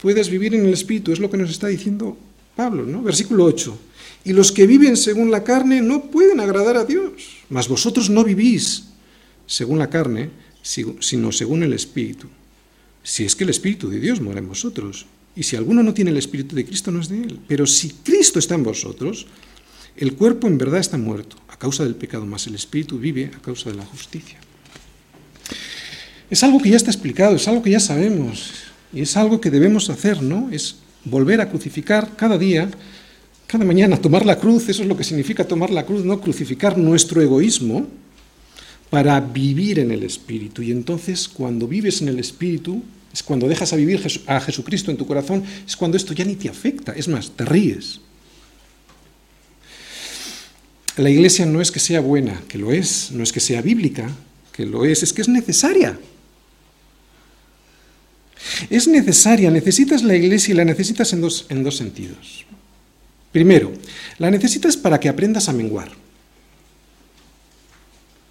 [0.00, 1.12] puedas vivir en el Espíritu.
[1.12, 2.16] Es lo que nos está diciendo
[2.54, 3.02] Pablo, ¿no?
[3.02, 3.78] Versículo 8
[4.26, 7.12] y los que viven según la carne no pueden agradar a Dios.
[7.48, 8.86] Mas vosotros no vivís
[9.46, 10.30] según la carne,
[10.62, 12.26] sino según el Espíritu.
[13.04, 15.06] Si es que el Espíritu de Dios mora en vosotros.
[15.36, 17.38] Y si alguno no tiene el Espíritu de Cristo, no es de él.
[17.46, 19.28] Pero si Cristo está en vosotros,
[19.96, 23.38] el cuerpo en verdad está muerto a causa del pecado, mas el Espíritu vive a
[23.40, 24.40] causa de la justicia.
[26.28, 28.50] Es algo que ya está explicado, es algo que ya sabemos,
[28.92, 30.50] y es algo que debemos hacer, ¿no?
[30.50, 32.70] Es volver a crucificar cada día
[33.46, 36.76] cada mañana tomar la cruz, eso es lo que significa tomar la cruz, no crucificar
[36.76, 37.86] nuestro egoísmo
[38.90, 40.62] para vivir en el Espíritu.
[40.62, 44.96] Y entonces cuando vives en el Espíritu, es cuando dejas a vivir a Jesucristo en
[44.96, 48.00] tu corazón, es cuando esto ya ni te afecta, es más, te ríes.
[50.96, 54.10] La iglesia no es que sea buena, que lo es, no es que sea bíblica,
[54.50, 55.98] que lo es, es que es necesaria.
[58.70, 62.44] Es necesaria, necesitas la iglesia y la necesitas en dos, en dos sentidos.
[63.32, 63.72] Primero,
[64.18, 65.90] la necesitas para que aprendas a menguar.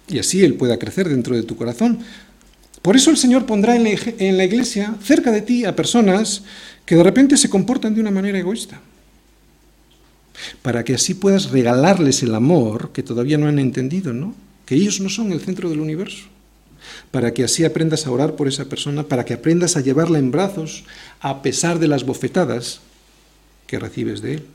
[0.08, 1.98] Y así Él pueda crecer dentro de tu corazón.
[2.82, 6.42] Por eso el Señor pondrá en la iglesia cerca de ti a personas
[6.84, 8.80] que de repente se comportan de una manera egoísta.
[10.62, 14.34] Para que así puedas regalarles el amor que todavía no han entendido, ¿no?
[14.64, 16.26] Que ellos no son el centro del universo.
[17.10, 20.30] Para que así aprendas a orar por esa persona, para que aprendas a llevarla en
[20.30, 20.84] brazos
[21.20, 22.80] a pesar de las bofetadas
[23.66, 24.46] que recibes de Él.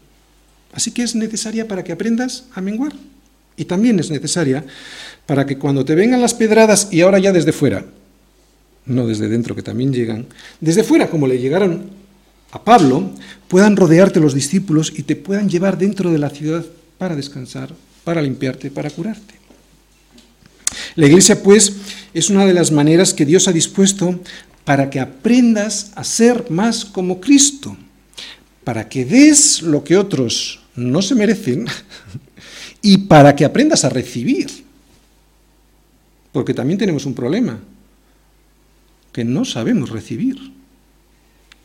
[0.74, 2.94] Así que es necesaria para que aprendas a menguar.
[3.58, 4.66] Y también es necesaria
[5.26, 7.86] para que cuando te vengan las pedradas, y ahora ya desde fuera,
[8.86, 10.26] no desde dentro que también llegan,
[10.60, 11.90] desde fuera como le llegaron
[12.52, 13.12] a Pablo,
[13.48, 16.66] puedan rodearte los discípulos y te puedan llevar dentro de la ciudad
[16.98, 19.36] para descansar, para limpiarte, para curarte.
[20.96, 21.74] La iglesia, pues,
[22.14, 24.20] es una de las maneras que Dios ha dispuesto
[24.66, 27.76] para que aprendas a ser más como Cristo,
[28.64, 31.68] para que des lo que otros no se merecen
[32.82, 34.50] y para que aprendas a recibir.
[36.32, 37.60] Porque también tenemos un problema,
[39.12, 40.38] que no sabemos recibir.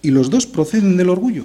[0.03, 1.45] Y los dos proceden del orgullo.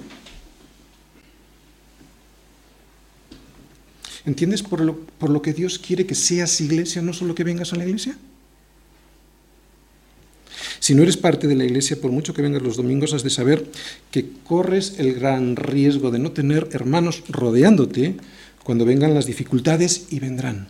[4.24, 7.72] ¿Entiendes por lo, por lo que Dios quiere que seas iglesia, no solo que vengas
[7.72, 8.16] a la iglesia?
[10.82, 13.30] Si no eres parte de la iglesia, por mucho que vengas los domingos, has de
[13.30, 13.70] saber
[14.10, 18.16] que corres el gran riesgo de no tener hermanos rodeándote
[18.64, 20.66] cuando vengan las dificultades y vendrán.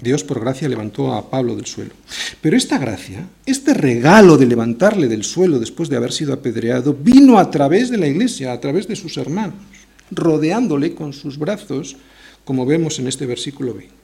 [0.00, 1.90] Dios por gracia levantó a Pablo del suelo.
[2.40, 7.38] Pero esta gracia, este regalo de levantarle del suelo después de haber sido apedreado, vino
[7.38, 9.56] a través de la iglesia, a través de sus hermanos,
[10.10, 11.98] rodeándole con sus brazos,
[12.46, 13.99] como vemos en este versículo 20.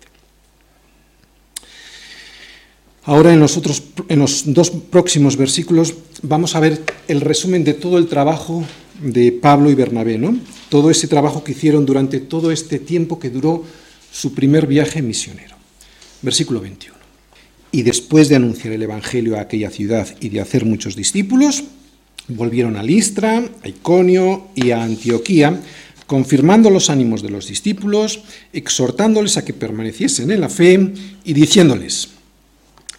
[3.07, 7.75] Ahora en los, otros, en los dos próximos versículos vamos a ver el resumen de
[7.75, 8.65] todo el trabajo
[9.01, 10.37] de Pablo y Bernabé, ¿no?
[10.69, 13.63] Todo ese trabajo que hicieron durante todo este tiempo que duró
[14.11, 15.55] su primer viaje misionero.
[16.21, 16.97] Versículo 21.
[17.71, 21.63] Y después de anunciar el Evangelio a aquella ciudad y de hacer muchos discípulos,
[22.27, 25.63] volvieron a Listra, a Iconio y a Antioquía,
[26.09, 30.93] confirmando los ánimos de los discípulos, exhortándoles a que permaneciesen en la fe
[31.25, 32.16] y diciéndoles,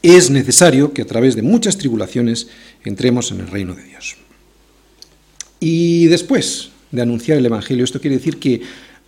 [0.02, 2.48] es necesario que a través de muchas tribulaciones
[2.84, 4.16] entremos en el reino de Dios.
[5.60, 8.62] Y después de anunciar el Evangelio, esto quiere decir que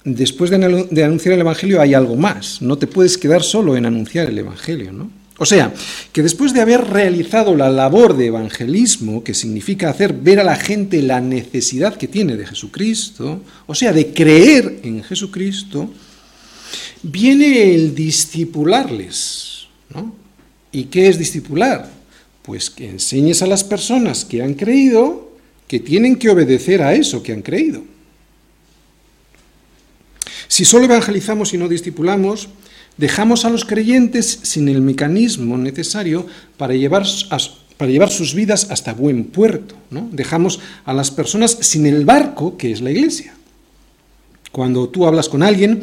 [0.03, 0.55] después de,
[1.03, 2.61] anunciar el Evangelio hay algo más.
[2.61, 5.11] No te puedes quedar solo en anunciar el Evangelio, ¿no?
[5.41, 5.73] O sea,
[6.11, 10.57] que después de haber realizado la labor de evangelismo, que significa hacer ver a la
[10.57, 15.89] gente la necesidad que tiene de Jesucristo, o sea, de creer en Jesucristo,
[17.03, 20.13] viene el discipularles, ¿no?
[20.71, 21.89] ¿Y qué es discipular?
[22.43, 25.29] Pues que enseñes a las personas que han creído
[25.67, 27.83] que tienen que obedecer a eso que han creído.
[30.47, 32.49] Si solo evangelizamos y no discipulamos,
[32.99, 36.25] Dejamos a los creyentes sin el mecanismo necesario
[36.57, 37.05] para llevar,
[37.77, 39.73] para llevar sus vidas hasta buen puerto.
[39.89, 40.09] ¿no?
[40.11, 43.33] Dejamos a las personas sin el barco que es la iglesia.
[44.51, 45.79] Cuando tú hablas con alguien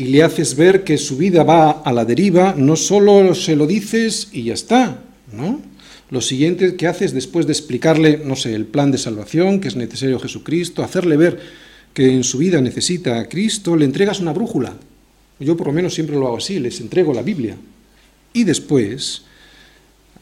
[0.00, 3.66] y le haces ver que su vida va a la deriva, no solo se lo
[3.66, 5.60] dices y ya está, ¿no?
[6.08, 9.76] Lo siguiente que haces después de explicarle, no sé, el plan de salvación, que es
[9.76, 11.38] necesario Jesucristo, hacerle ver
[11.92, 14.74] que en su vida necesita a Cristo, le entregas una brújula.
[15.38, 17.58] Yo por lo menos siempre lo hago así, les entrego la Biblia.
[18.32, 19.24] Y después,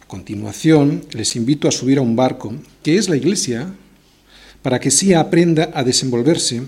[0.03, 3.73] a continuación, les invito a subir a un barco, que es la iglesia,
[4.61, 6.63] para que sí aprenda a desenvolverse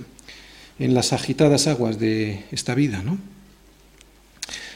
[0.80, 3.18] en las agitadas aguas de esta vida, ¿no?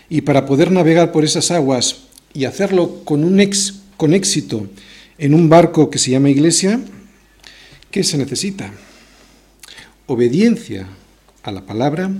[0.09, 4.69] Y para poder navegar por esas aguas y hacerlo con un ex con éxito
[5.19, 6.81] en un barco que se llama iglesia,
[7.91, 8.73] ¿qué se necesita?
[10.07, 10.87] Obediencia
[11.43, 12.11] a la palabra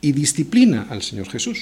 [0.00, 1.58] y disciplina al Señor Jesús.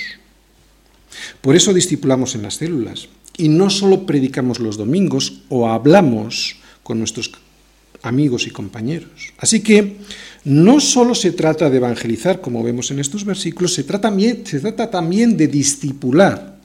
[1.40, 6.98] Por eso discipulamos en las células y no solo predicamos los domingos o hablamos con
[6.98, 7.32] nuestros
[8.04, 9.32] amigos y compañeros.
[9.38, 9.96] Así que
[10.44, 14.10] no solo se trata de evangelizar, como vemos en estos versículos, se trata
[14.90, 16.58] también, de discipular.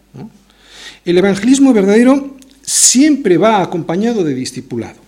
[1.06, 5.00] El evangelismo verdadero siempre va acompañado de discipulado.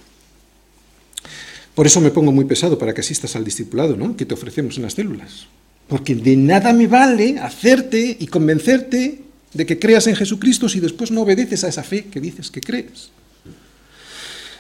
[1.75, 4.15] Por eso me pongo muy pesado para que asistas al discipulado, ¿no?
[4.15, 5.47] Que te ofrecemos en las células.
[5.87, 9.21] Porque de nada me vale hacerte y convencerte
[9.53, 12.61] de que creas en Jesucristo si después no obedeces a esa fe que dices que
[12.61, 13.11] crees.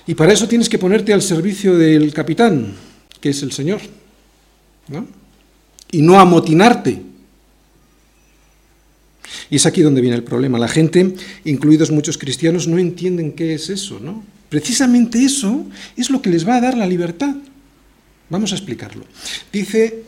[0.07, 2.73] Y para eso tienes que ponerte al servicio del capitán,
[3.19, 3.81] que es el Señor,
[4.87, 5.05] ¿no?
[5.91, 7.11] Y no amotinarte
[9.49, 10.57] y es aquí donde viene el problema.
[10.57, 14.23] La gente, incluidos muchos cristianos, no entienden qué es eso, ¿no?
[14.49, 17.35] Precisamente eso es lo que les va a dar la libertad.
[18.29, 19.05] Vamos a explicarlo.
[19.51, 20.03] Dice,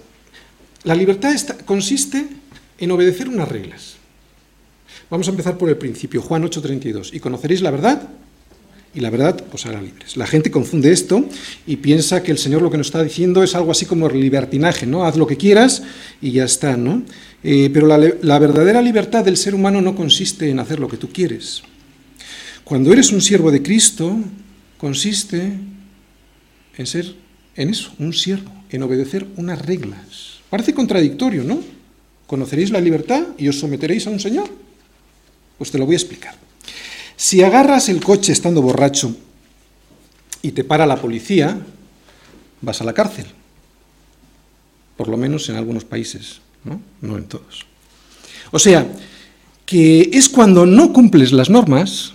[0.83, 2.25] la libertad consiste
[2.77, 3.95] en obedecer unas reglas.
[5.09, 7.13] Vamos a empezar por el principio, Juan 8:32.
[7.13, 8.09] Y conoceréis la verdad
[8.95, 10.17] y la verdad os hará libres.
[10.17, 11.25] La gente confunde esto
[11.65, 14.85] y piensa que el Señor lo que nos está diciendo es algo así como libertinaje,
[14.85, 15.05] ¿no?
[15.05, 15.83] Haz lo que quieras
[16.21, 17.03] y ya está, ¿no?
[17.43, 20.97] Eh, pero la, la verdadera libertad del ser humano no consiste en hacer lo que
[20.97, 21.63] tú quieres.
[22.63, 24.15] Cuando eres un siervo de Cristo,
[24.77, 25.53] consiste
[26.77, 27.15] en ser,
[27.55, 30.39] en eso, un siervo, en obedecer unas reglas.
[30.49, 31.61] Parece contradictorio, ¿no?
[32.27, 34.49] Conoceréis la libertad y os someteréis a un Señor.
[35.57, 36.42] Pues te lo voy a explicar.
[37.15, 39.15] Si agarras el coche estando borracho
[40.41, 41.57] y te para la policía,
[42.61, 43.25] vas a la cárcel.
[44.97, 46.81] Por lo menos en algunos países, ¿no?
[47.01, 47.65] No en todos.
[48.51, 48.87] O sea,
[49.65, 52.13] que es cuando no cumples las normas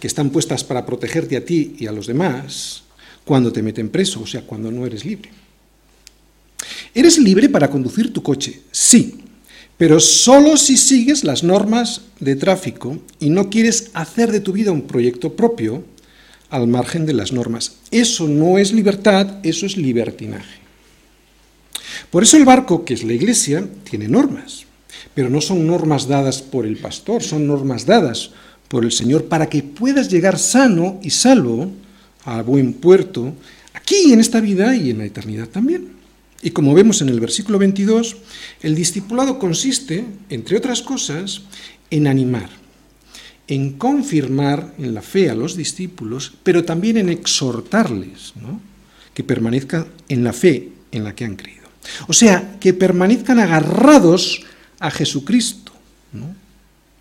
[0.00, 2.82] que están puestas para protegerte a ti y a los demás,
[3.24, 5.30] cuando te meten preso, o sea, cuando no eres libre.
[6.94, 8.62] ¿Eres libre para conducir tu coche?
[8.70, 9.20] Sí,
[9.76, 14.72] pero solo si sigues las normas de tráfico y no quieres hacer de tu vida
[14.72, 15.84] un proyecto propio
[16.48, 17.76] al margen de las normas.
[17.90, 20.60] Eso no es libertad, eso es libertinaje.
[22.10, 24.64] Por eso el barco, que es la iglesia, tiene normas,
[25.14, 28.30] pero no son normas dadas por el pastor, son normas dadas
[28.68, 31.70] por el Señor para que puedas llegar sano y salvo
[32.24, 33.34] a buen puerto,
[33.74, 35.95] aquí en esta vida y en la eternidad también.
[36.42, 38.16] Y como vemos en el versículo 22,
[38.62, 41.42] el discipulado consiste, entre otras cosas,
[41.90, 42.50] en animar,
[43.48, 48.34] en confirmar en la fe a los discípulos, pero también en exhortarles
[49.14, 51.66] que permanezcan en la fe en la que han creído.
[52.08, 54.42] O sea, que permanezcan agarrados
[54.78, 55.72] a Jesucristo,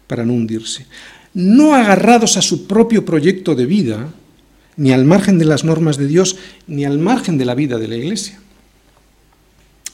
[0.07, 0.85] para no hundirse.
[1.33, 4.09] No agarrados a su propio proyecto de vida,
[4.77, 7.87] ni al margen de las normas de Dios, ni al margen de la vida de
[7.87, 8.39] la Iglesia.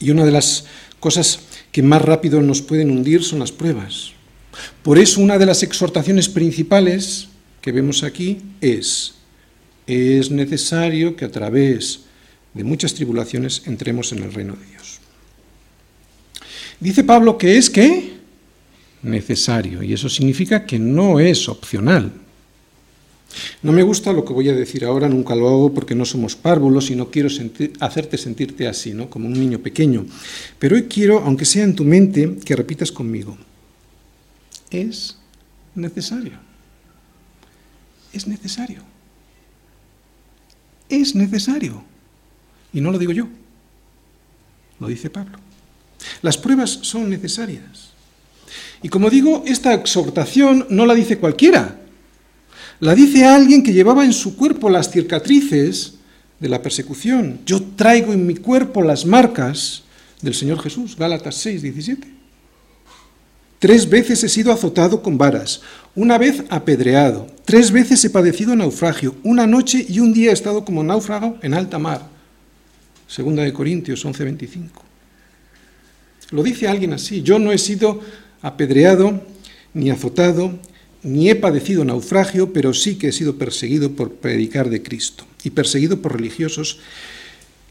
[0.02, 0.66] Y una de las
[1.00, 1.40] cosas
[1.72, 4.12] que más rápido nos pueden hundir son las pruebas.
[4.84, 7.30] Por eso una de las exhortaciones principales
[7.62, 9.14] que vemos aquí es,
[9.88, 12.02] es necesario que a través
[12.54, 15.00] de muchas tribulaciones entremos en el reino de Dios.
[16.80, 18.14] Dice Pablo que es que
[19.04, 22.12] necesario, y eso significa que no es opcional.
[23.62, 26.36] No me gusta lo que voy a decir ahora, nunca lo hago porque no somos
[26.36, 27.30] párvulos y no quiero
[27.80, 29.10] hacerte sentirte así, ¿no?
[29.10, 30.06] como un niño pequeño.
[30.60, 33.38] Pero hoy quiero, aunque sea en tu mente, que repitas conmigo.
[34.70, 35.18] Es
[35.76, 36.34] necesario.
[38.14, 38.82] Es necesario.
[40.90, 41.84] Es necesario.
[42.74, 43.28] Y no lo digo yo,
[44.80, 45.38] lo dice Pablo.
[46.22, 47.92] Las pruebas son necesarias.
[48.82, 51.81] Y como digo, esta exhortación no la dice cualquiera,
[52.82, 55.94] la dice alguien que llevaba en su cuerpo las cicatrices
[56.40, 57.40] de la persecución.
[57.46, 59.84] Yo traigo en mi cuerpo las marcas
[60.22, 62.08] del Señor Jesús, Gálatas 6, 17.
[63.60, 65.62] Tres veces he sido azotado con varas,
[65.94, 70.66] una vez apedreado, tres veces he padecido naufragio, una noche y un día he estado
[70.66, 72.10] como náufrago en alta mar.
[73.08, 74.82] Segunda de Corintios 11:25.
[76.32, 78.00] Lo dice alguien así, yo no he sido
[78.42, 79.22] apedreado
[79.76, 80.58] ni azotado,
[81.04, 85.50] ni he padecido naufragio, pero sí que he sido perseguido por predicar de Cristo y
[85.50, 86.80] perseguido por religiosos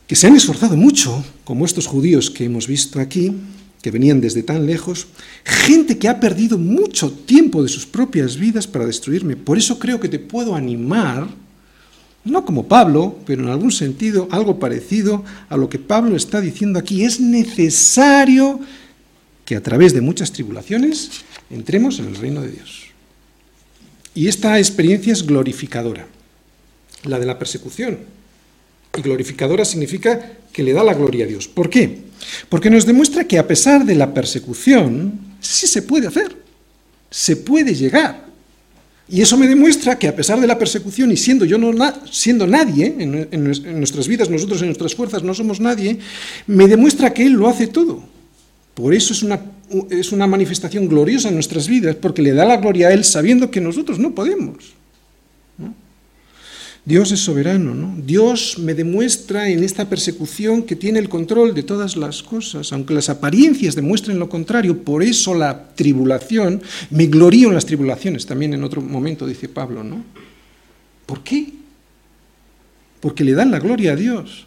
[0.06, 3.32] que se han esforzado mucho, como estos judíos que hemos visto aquí,
[3.80, 5.06] que venían desde tan lejos,
[5.44, 9.36] gente que ha perdido mucho tiempo de sus propias vidas para destruirme.
[9.36, 11.28] Por eso creo que te puedo animar,
[12.24, 16.78] no como Pablo, pero en algún sentido algo parecido a lo que Pablo está diciendo
[16.78, 17.04] aquí.
[17.04, 18.58] Es necesario
[19.44, 22.89] que a través de muchas tribulaciones entremos en el reino de Dios.
[24.14, 26.06] Y esta experiencia es glorificadora,
[27.04, 27.98] la de la persecución.
[28.96, 31.46] Y glorificadora significa que le da la gloria a Dios.
[31.46, 31.98] ¿Por qué?
[32.48, 36.36] Porque nos demuestra que a pesar de la persecución, sí se puede hacer,
[37.10, 38.28] se puede llegar.
[39.08, 41.72] Y eso me demuestra que a pesar de la persecución y siendo yo no
[42.10, 45.98] siendo nadie en, en nuestras vidas, nosotros en nuestras fuerzas no somos nadie,
[46.46, 48.04] me demuestra que Él lo hace todo.
[48.74, 49.40] Por eso es una,
[49.90, 53.50] es una manifestación gloriosa en nuestras vidas, porque le da la gloria a Él sabiendo
[53.50, 54.74] que nosotros no podemos.
[56.84, 57.94] Dios es soberano, ¿no?
[58.04, 62.94] Dios me demuestra en esta persecución que tiene el control de todas las cosas, aunque
[62.94, 68.54] las apariencias demuestren lo contrario, por eso la tribulación, me glorío en las tribulaciones, también
[68.54, 70.02] en otro momento dice Pablo, ¿no?
[71.04, 71.52] ¿Por qué?
[73.00, 74.46] Porque le dan la gloria a Dios.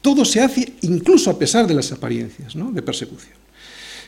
[0.00, 2.70] Todo se hace incluso a pesar de las apariencias, ¿no?
[2.70, 3.43] De persecución.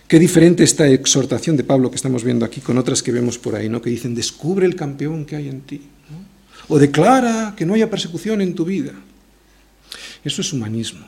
[0.08, 3.56] Qué diferente esta exhortación de Pablo que estamos viendo aquí con otras que vemos por
[3.56, 3.82] ahí, ¿no?
[3.82, 5.82] que dicen, descubre el campeón que hay en ti,
[6.68, 8.92] o declara que no haya persecución en tu vida.
[10.24, 11.06] Eso es humanismo.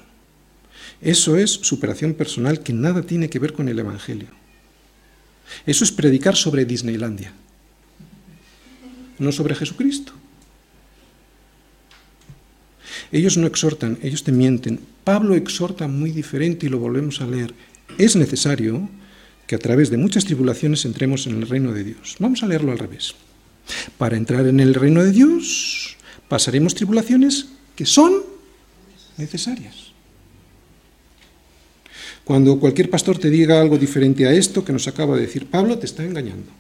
[1.01, 4.29] Eso es superación personal que nada tiene que ver con el Evangelio.
[5.65, 7.33] Eso es predicar sobre Disneylandia,
[9.19, 10.13] no sobre Jesucristo.
[13.13, 14.81] Ellos no exhortan, ellos te mienten.
[15.05, 17.55] Pablo exhorta muy diferente y lo volvemos a leer
[17.97, 18.89] es necesario
[19.47, 22.17] que a través de muchas tribulaciones entremos en el reino de Dios.
[22.19, 23.15] Vamos a leerlo al revés.
[23.97, 25.97] Para entrar en el reino de Dios
[26.29, 28.13] pasaremos tribulaciones que son
[29.17, 29.89] necesarias.
[32.25, 35.79] Cuando cualquier pastor te diga algo diferente a esto que nos acaba de decir Pablo,
[35.79, 36.53] te está engañando.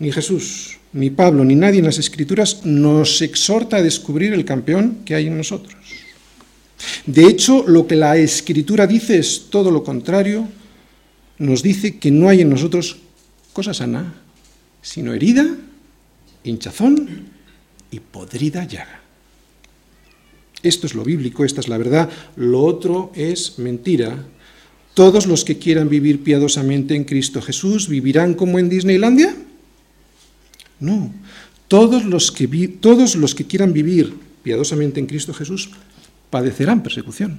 [0.00, 4.98] Ni Jesús, ni Pablo, ni nadie en las Escrituras nos exhorta a descubrir el campeón
[5.04, 5.76] que hay en nosotros.
[7.06, 10.48] De hecho, lo que la Escritura dice es todo lo contrario.
[11.38, 12.98] Nos dice que no hay en nosotros
[13.52, 14.14] cosa sana,
[14.82, 15.46] sino herida,
[16.42, 17.28] hinchazón
[17.90, 19.00] y podrida llaga.
[20.62, 22.10] Esto es lo bíblico, esta es la verdad.
[22.34, 24.24] Lo otro es mentira.
[24.94, 29.36] ¿Todos los que quieran vivir piadosamente en Cristo Jesús vivirán como en Disneylandia?
[30.80, 31.12] No.
[31.68, 35.70] Todos los que, todos los que quieran vivir piadosamente en Cristo Jesús
[36.30, 37.38] padecerán persecución.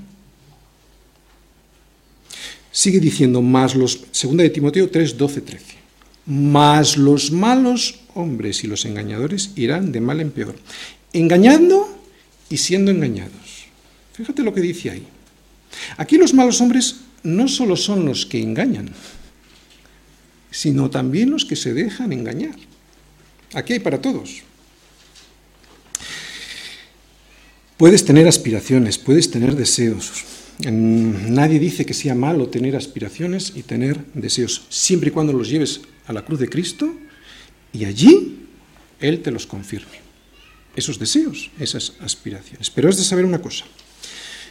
[2.71, 5.65] Sigue diciendo, más los, segunda de Timoteo 3, 12, 13,
[6.27, 10.55] más los malos hombres y los engañadores irán de mal en peor,
[11.13, 11.87] engañando
[12.49, 13.65] y siendo engañados.
[14.13, 15.07] Fíjate lo que dice ahí.
[15.97, 18.89] Aquí los malos hombres no solo son los que engañan,
[20.51, 22.55] sino también los que se dejan engañar.
[23.53, 24.43] Aquí hay para todos.
[27.77, 30.25] Puedes tener aspiraciones, puedes tener deseos.
[30.65, 35.81] Nadie dice que sea malo tener aspiraciones y tener deseos, siempre y cuando los lleves
[36.07, 36.91] a la cruz de Cristo
[37.71, 38.47] y allí
[38.99, 40.01] Él te los confirme.
[40.75, 42.71] Esos deseos, esas aspiraciones.
[42.71, 43.65] Pero has de saber una cosa.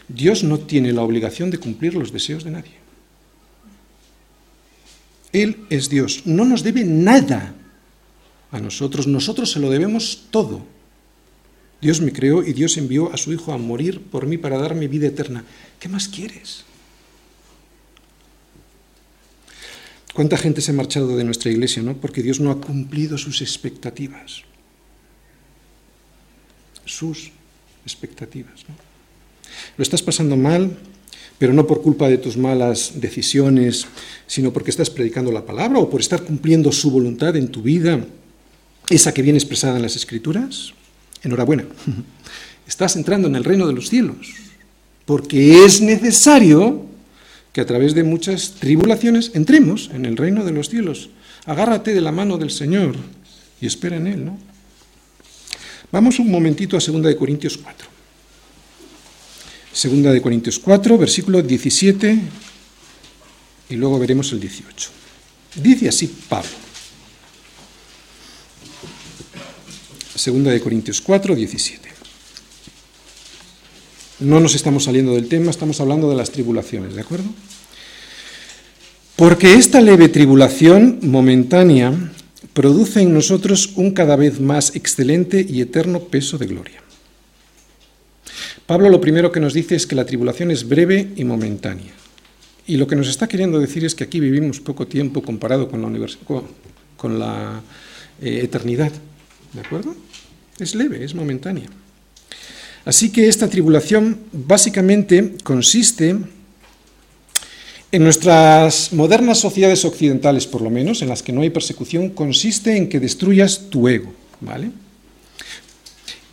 [0.09, 2.75] Dios no tiene la obligación de cumplir los deseos de nadie.
[5.33, 6.23] Él es Dios.
[6.25, 7.55] No nos debe nada
[8.53, 9.07] a nosotros.
[9.07, 10.65] Nosotros se lo debemos todo.
[11.81, 14.89] Dios me creó y Dios envió a su Hijo a morir por mí para darme
[14.89, 15.45] vida eterna.
[15.79, 16.65] ¿Qué más quieres?
[20.15, 21.95] ¿Cuánta gente se ha marchado de nuestra iglesia, no?
[21.95, 24.43] Porque Dios no ha cumplido sus expectativas.
[26.87, 27.33] Sus
[27.85, 28.75] expectativas, ¿no?
[29.77, 30.75] Lo estás pasando mal,
[31.39, 33.87] pero no por culpa de tus malas decisiones,
[34.27, 38.03] sino porque estás predicando la palabra o por estar cumpliendo su voluntad en tu vida,
[38.89, 40.73] esa que viene expresada en las Escrituras.
[41.23, 41.65] Enhorabuena,
[42.67, 44.35] estás entrando en el reino de los cielos,
[45.05, 46.85] porque es necesario
[47.53, 51.09] que a través de muchas tribulaciones entremos en el reino de los cielos.
[51.47, 52.97] Agárrate de la mano del Señor
[53.61, 54.39] y espera en Él, ¿no?
[55.93, 57.89] Vamos un momentito a 2 de Corintios 4.
[59.73, 62.19] 2 de Corintios 4, versículo 17
[63.69, 64.91] y luego veremos el 18.
[65.57, 66.66] Dice así Pablo.
[70.17, 71.89] Segunda de Corintios 4, 17.
[74.21, 77.29] No nos estamos saliendo del tema, estamos hablando de las tribulaciones, ¿de acuerdo?
[79.15, 81.93] Porque esta leve tribulación momentánea
[82.55, 86.83] produce en nosotros un cada vez más excelente y eterno peso de gloria.
[88.65, 91.93] Pablo lo primero que nos dice es que la tribulación es breve y momentánea.
[92.67, 95.83] Y lo que nos está queriendo decir es que aquí vivimos poco tiempo comparado con
[95.83, 96.09] la,
[96.97, 97.61] con la
[98.21, 98.93] eh, eternidad.
[99.53, 99.95] ¿De acuerdo?
[100.59, 101.67] Es leve, es momentánea.
[102.85, 106.17] Así que esta tribulación básicamente consiste
[107.93, 112.77] en nuestras modernas sociedades occidentales, por lo menos, en las que no hay persecución, consiste
[112.77, 114.71] en que destruyas tu ego, ¿vale?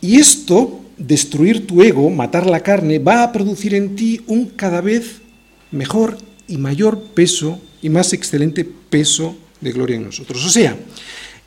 [0.00, 4.80] Y esto, destruir tu ego, matar la carne, va a producir en ti un cada
[4.80, 5.22] vez
[5.70, 10.44] mejor y mayor peso y más excelente peso de gloria en nosotros.
[10.44, 10.76] O sea,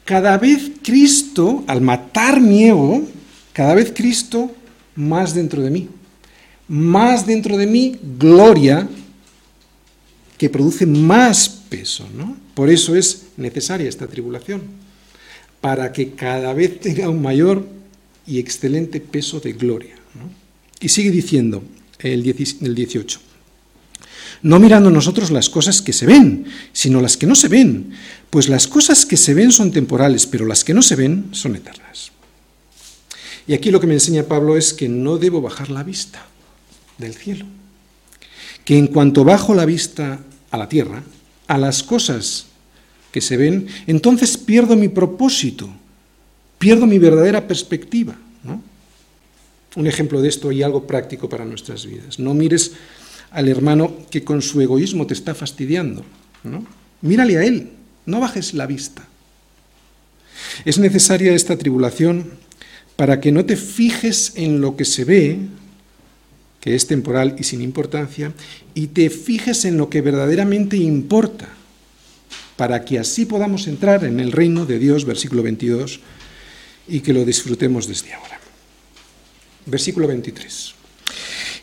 [0.08, 3.04] cada vez Cristo, al matar mi ego,
[3.52, 4.50] cada vez Cristo
[4.96, 5.90] más dentro de mí.
[6.70, 8.88] Más dentro de mí, gloria
[10.38, 12.08] que produce más peso.
[12.16, 12.38] ¿no?
[12.54, 14.62] Por eso es necesaria esta tribulación,
[15.60, 17.68] para que cada vez tenga un mayor
[18.26, 19.96] y excelente peso de gloria.
[20.80, 21.64] Y sigue diciendo
[22.00, 23.27] el 18
[24.42, 27.92] no mirando nosotros las cosas que se ven, sino las que no se ven,
[28.30, 31.56] pues las cosas que se ven son temporales, pero las que no se ven son
[31.56, 32.12] eternas.
[33.48, 36.26] Y aquí lo que me enseña Pablo es que no debo bajar la vista
[36.98, 37.46] del cielo,
[38.66, 40.20] que en cuanto bajo la vista
[40.52, 41.04] a la tierra,
[41.48, 42.48] a las cosas
[43.12, 45.70] que se ven, entonces pierdo mi propósito,
[46.60, 48.16] pierdo mi verdadera perspectiva.
[49.76, 52.18] Un ejemplo de esto y algo práctico para nuestras vidas.
[52.18, 52.72] No mires
[53.32, 56.04] al hermano que con su egoísmo te está fastidiando.
[56.44, 56.66] ¿no?
[57.02, 57.72] Mírale a él,
[58.06, 59.08] no bajes la vista.
[60.66, 62.32] Es necesaria esta tribulación
[62.96, 65.40] para que no te fijes en lo que se ve,
[66.62, 68.34] que es temporal y sin importancia,
[68.74, 71.50] y te fijes en lo que verdaderamente importa,
[72.56, 76.00] para que así podamos entrar en el reino de Dios, versículo 22,
[76.88, 78.40] y que lo disfrutemos desde ahora.
[79.68, 80.77] Versículo 23.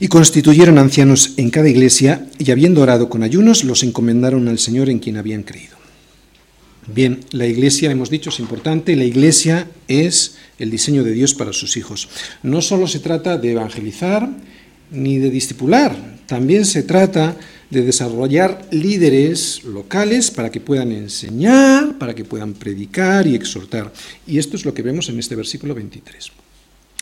[0.01, 4.91] Y constituyeron ancianos en cada iglesia, y habiendo orado con ayunos, los encomendaron al Señor
[4.91, 5.77] en quien habían creído.
[6.87, 11.53] Bien, la iglesia, hemos dicho, es importante, la iglesia es el diseño de Dios para
[11.53, 12.09] sus hijos.
[12.43, 14.29] No solo se trata de evangelizar
[14.91, 17.37] ni de discipular, también se trata
[17.71, 23.93] de desarrollar líderes locales para que puedan enseñar, para que puedan predicar y exhortar.
[24.27, 26.33] Y esto es lo que vemos en este versículo 23.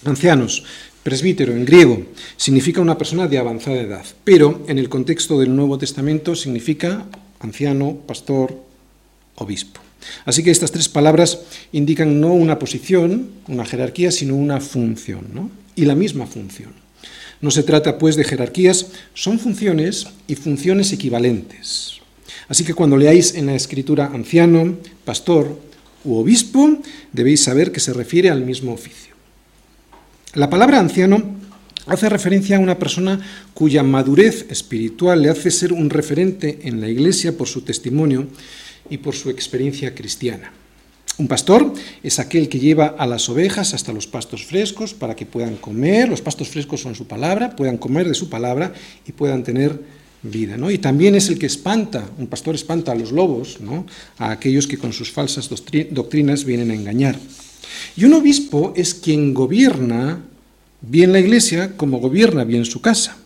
[0.04, 0.64] Ancianos,
[1.02, 5.78] presbítero en griego, significa una persona de avanzada edad, pero en el contexto del Nuevo
[5.78, 7.06] Testamento significa
[7.40, 8.54] anciano, pastor,
[9.36, 9.80] obispo.
[10.24, 11.42] Así que estas tres palabras
[11.72, 15.50] indican no una posición, una jerarquía, sino una función, ¿no?
[15.74, 16.72] y la misma función.
[17.40, 22.00] No se trata, pues, de jerarquías, son funciones y funciones equivalentes.
[22.48, 25.58] Así que cuando leáis en la escritura anciano, pastor
[26.04, 26.78] u obispo,
[27.12, 29.01] debéis saber que se refiere al mismo oficio.
[30.34, 31.22] La palabra anciano
[31.84, 33.20] hace referencia a una persona
[33.52, 38.28] cuya madurez espiritual le hace ser un referente en la iglesia por su testimonio
[38.88, 40.50] y por su experiencia cristiana.
[41.18, 45.26] Un pastor es aquel que lleva a las ovejas hasta los pastos frescos para que
[45.26, 48.72] puedan comer, los pastos frescos son su palabra, puedan comer de su palabra
[49.06, 49.78] y puedan tener
[50.22, 50.56] vida.
[50.56, 50.70] ¿no?
[50.70, 53.84] Y también es el que espanta, un pastor espanta a los lobos, ¿no?
[54.16, 55.50] a aquellos que con sus falsas
[55.90, 57.18] doctrinas vienen a engañar.
[57.96, 60.22] Y un obispo es quien gobierna
[60.80, 63.16] bien la iglesia como gobierna bien su casa.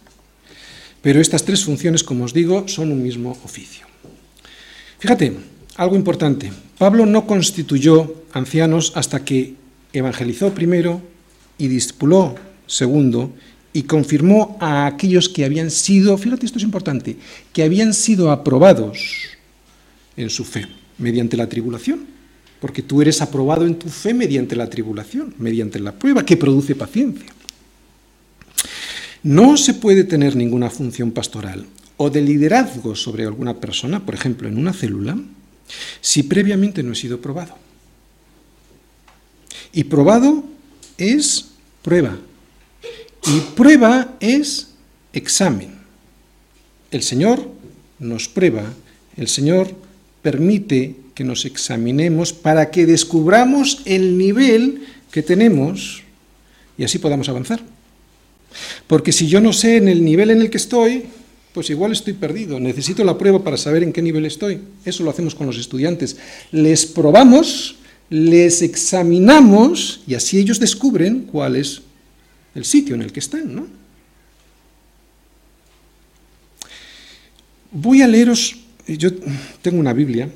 [1.03, 3.87] Pero estas tres funciones, como os digo, son un mismo oficio.
[4.99, 5.37] Fíjate,
[5.77, 6.53] algo importante.
[6.79, 9.55] Pablo no constituyó ancianos hasta que
[9.93, 11.01] evangelizó primero
[11.59, 12.35] y discipuló
[12.67, 13.33] segundo
[13.73, 17.17] y confirmó a aquellos que habían sido, fíjate, esto es importante,
[17.53, 18.99] que habían sido aprobados
[20.17, 20.67] en su fe
[20.99, 22.16] mediante la tribulación.
[22.61, 26.75] Porque tú eres aprobado en tu fe mediante la tribulación, mediante la prueba que produce
[26.75, 27.27] paciencia.
[29.23, 34.49] No se puede tener ninguna función pastoral o de liderazgo sobre alguna persona, por ejemplo,
[34.49, 35.19] en una célula,
[36.01, 37.57] si previamente no he sido probado.
[39.73, 40.45] Y probado
[40.97, 41.49] es
[41.83, 42.17] prueba.
[43.27, 44.69] Y prueba es
[45.13, 45.75] examen.
[46.91, 47.51] El Señor
[47.99, 48.73] nos prueba,
[49.17, 49.75] el Señor
[50.23, 56.03] permite que nos examinemos para que descubramos el nivel que tenemos
[56.77, 57.59] y así podamos avanzar.
[58.87, 61.05] Porque si yo no sé en el nivel en el que estoy,
[61.55, 64.61] pues igual estoy perdido, necesito la prueba para saber en qué nivel estoy.
[64.85, 66.19] Eso lo hacemos con los estudiantes.
[66.53, 67.77] Les probamos,
[68.11, 71.81] les examinamos y así ellos descubren cuál es
[72.55, 73.67] el sitio en el que están, ¿no?
[77.73, 78.57] Voy a leeros,
[78.87, 79.11] yo
[79.63, 80.31] tengo una Biblia,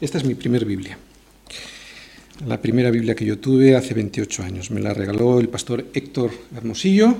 [0.00, 0.98] esta es mi primer Biblia,
[2.46, 6.30] la primera Biblia que yo tuve hace 28 años, me la regaló el pastor Héctor
[6.56, 7.16] Hermosillo,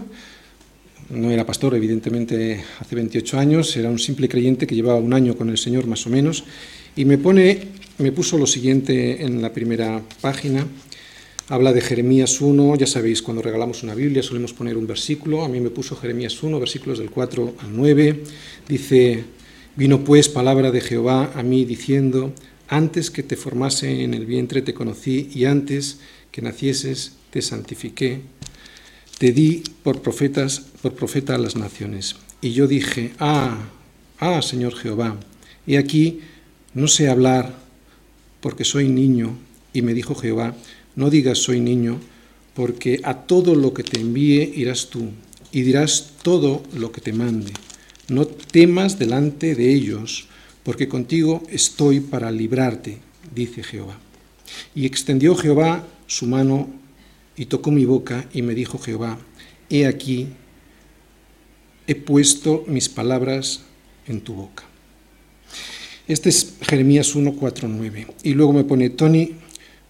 [1.10, 5.36] no era pastor, evidentemente, hace 28 años, era un simple creyente que llevaba un año
[5.36, 6.44] con el Señor más o menos,
[6.96, 7.68] y me, pone,
[7.98, 10.66] me puso lo siguiente en la primera página.
[11.48, 15.48] Habla de Jeremías 1, ya sabéis, cuando regalamos una Biblia solemos poner un versículo, a
[15.48, 18.22] mí me puso Jeremías 1, versículos del 4 al 9,
[18.66, 19.24] dice,
[19.76, 22.32] vino pues palabra de Jehová a mí diciendo,
[22.68, 25.98] antes que te formase en el vientre te conocí y antes
[26.30, 28.22] que nacieses te santifiqué
[29.18, 32.16] te di por profetas, por profeta a las naciones.
[32.40, 33.56] Y yo dije, ah,
[34.18, 35.16] ah, Señor Jehová,
[35.66, 36.20] y aquí
[36.74, 37.54] no sé hablar
[38.40, 39.38] porque soy niño.
[39.72, 40.54] Y me dijo Jehová,
[40.94, 42.00] no digas soy niño,
[42.54, 45.10] porque a todo lo que te envíe irás tú,
[45.50, 47.52] y dirás todo lo que te mande.
[48.08, 50.28] No temas delante de ellos,
[50.64, 52.98] porque contigo estoy para librarte,
[53.34, 53.98] dice Jehová.
[54.74, 56.68] Y extendió Jehová su mano
[57.36, 59.18] y tocó mi boca y me dijo Jehová,
[59.68, 60.28] he aquí,
[61.86, 63.62] he puesto mis palabras
[64.06, 64.64] en tu boca.
[66.08, 68.06] Este es Jeremías 1, 4, 9.
[68.22, 69.32] Y luego me pone, Tony,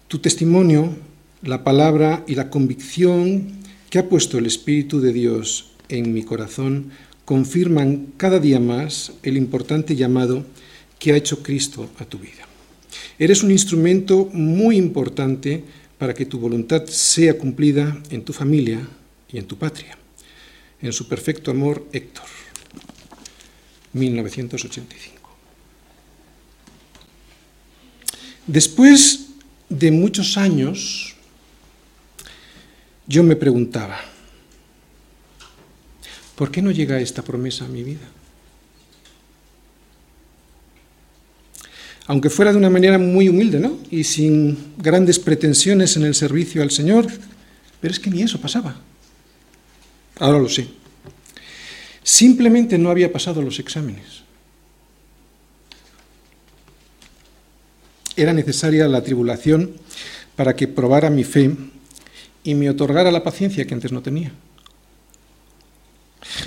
[0.07, 0.95] tu testimonio,
[1.41, 3.47] la palabra y la convicción
[3.89, 6.91] que ha puesto el Espíritu de Dios en mi corazón
[7.25, 10.45] confirman cada día más el importante llamado
[10.99, 12.47] que ha hecho Cristo a tu vida.
[13.17, 15.63] Eres un instrumento muy importante
[15.97, 18.87] para que tu voluntad sea cumplida en tu familia
[19.31, 19.97] y en tu patria.
[20.81, 22.25] En su perfecto amor, Héctor,
[23.93, 25.15] 1985.
[28.47, 29.27] Después
[29.69, 31.15] de muchos años,
[33.07, 33.99] yo me preguntaba,
[36.35, 38.07] ¿por qué no llega esta promesa a mi vida?
[42.07, 43.79] Aunque fuera de una manera muy humilde, ¿no?
[43.89, 47.07] Y sin grandes pretensiones en el servicio al Señor,
[47.81, 48.75] pero es que ni eso pasaba.
[50.19, 50.67] Ahora lo sé.
[52.03, 54.23] Simplemente no había pasado los exámenes.
[58.15, 59.71] Era necesaria la tribulación
[60.35, 61.51] para que probara mi fe
[62.43, 64.31] y me otorgara la paciencia que antes no tenía.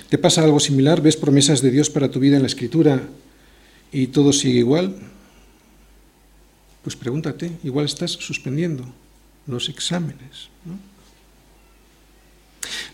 [0.08, 1.02] ¿Te pasa algo similar?
[1.02, 3.02] ¿Ves promesas de Dios para tu vida en la Escritura
[3.92, 4.94] y todo sigue igual?
[6.82, 8.84] Pues pregúntate, igual estás suspendiendo
[9.46, 10.48] los exámenes.
[10.64, 10.78] ¿no?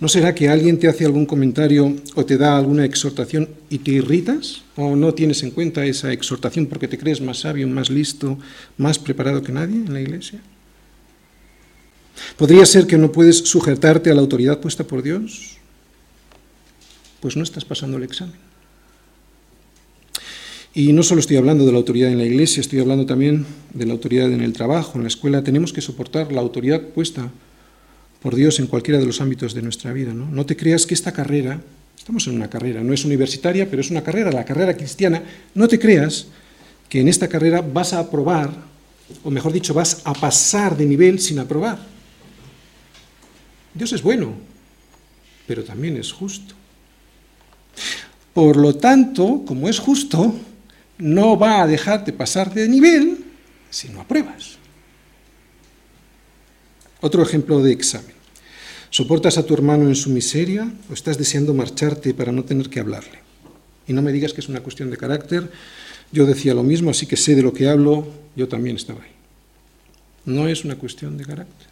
[0.00, 3.92] ¿No será que alguien te hace algún comentario o te da alguna exhortación y te
[3.92, 4.62] irritas?
[4.76, 8.38] ¿O no tienes en cuenta esa exhortación porque te crees más sabio, más listo,
[8.76, 10.40] más preparado que nadie en la iglesia?
[12.36, 15.58] ¿Podría ser que no puedes sujetarte a la autoridad puesta por Dios?
[17.20, 18.43] Pues no estás pasando el examen.
[20.76, 23.86] Y no solo estoy hablando de la autoridad en la iglesia, estoy hablando también de
[23.86, 25.44] la autoridad en el trabajo, en la escuela.
[25.44, 27.30] Tenemos que soportar la autoridad puesta
[28.20, 30.12] por Dios en cualquiera de los ámbitos de nuestra vida.
[30.12, 30.44] ¿no?
[30.44, 31.60] te creas que esta carrera,
[31.96, 35.22] estamos en una carrera, no es universitaria, pero es una carrera, la carrera cristiana,
[35.54, 36.26] no te creas
[36.88, 38.50] que en esta carrera vas a aprobar,
[39.22, 41.78] o mejor dicho, vas a pasar de nivel sin aprobar.
[43.74, 44.32] Dios es bueno,
[45.46, 46.56] pero también es justo.
[48.32, 50.34] Por lo tanto, como es justo,
[50.98, 53.24] no va a dejarte pasar de nivel
[53.70, 54.58] si no apruebas.
[57.00, 58.14] Otro ejemplo de examen.
[58.90, 62.80] ¿Soportas a tu hermano en su miseria o estás deseando marcharte para no tener que
[62.80, 63.18] hablarle?
[63.86, 65.50] Y no me digas que es una cuestión de carácter.
[66.12, 69.10] Yo decía lo mismo, así que sé de lo que hablo, yo también estaba ahí.
[70.24, 71.66] No es una cuestión de carácter.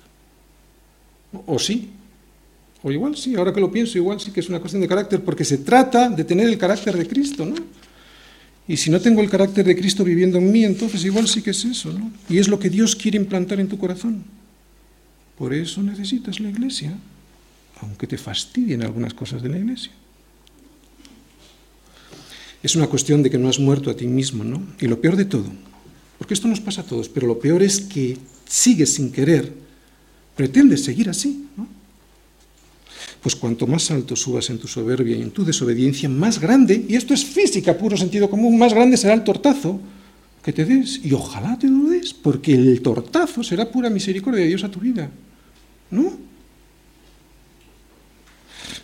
[1.46, 1.90] O sí,
[2.82, 5.22] o igual sí, ahora que lo pienso, igual sí que es una cuestión de carácter,
[5.22, 7.54] porque se trata de tener el carácter de Cristo, ¿no?
[8.68, 11.50] Y si no tengo el carácter de Cristo viviendo en mí, entonces igual sí que
[11.50, 12.12] es eso, ¿no?
[12.28, 14.24] Y es lo que Dios quiere implantar en tu corazón.
[15.36, 16.96] Por eso necesitas la iglesia,
[17.80, 19.90] aunque te fastidien algunas cosas de la iglesia.
[22.62, 24.62] Es una cuestión de que no has muerto a ti mismo, ¿no?
[24.80, 25.50] Y lo peor de todo,
[26.16, 29.52] porque esto nos pasa a todos, pero lo peor es que sigues sin querer,
[30.36, 31.66] pretendes seguir así, ¿no?
[33.22, 36.96] Pues cuanto más alto subas en tu soberbia y en tu desobediencia, más grande, y
[36.96, 39.80] esto es física, puro sentido común, más grande será el tortazo
[40.42, 44.48] que te des, y ojalá te lo des, porque el tortazo será pura misericordia de
[44.48, 45.08] Dios a tu vida,
[45.90, 46.32] ¿no?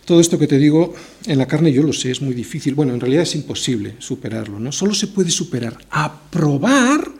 [0.04, 0.94] Todo esto que te digo
[1.26, 2.74] en la carne yo lo sé, es muy difícil.
[2.74, 4.72] Bueno, en realidad es imposible superarlo, ¿no?
[4.72, 7.10] Solo se puede superar, aprobar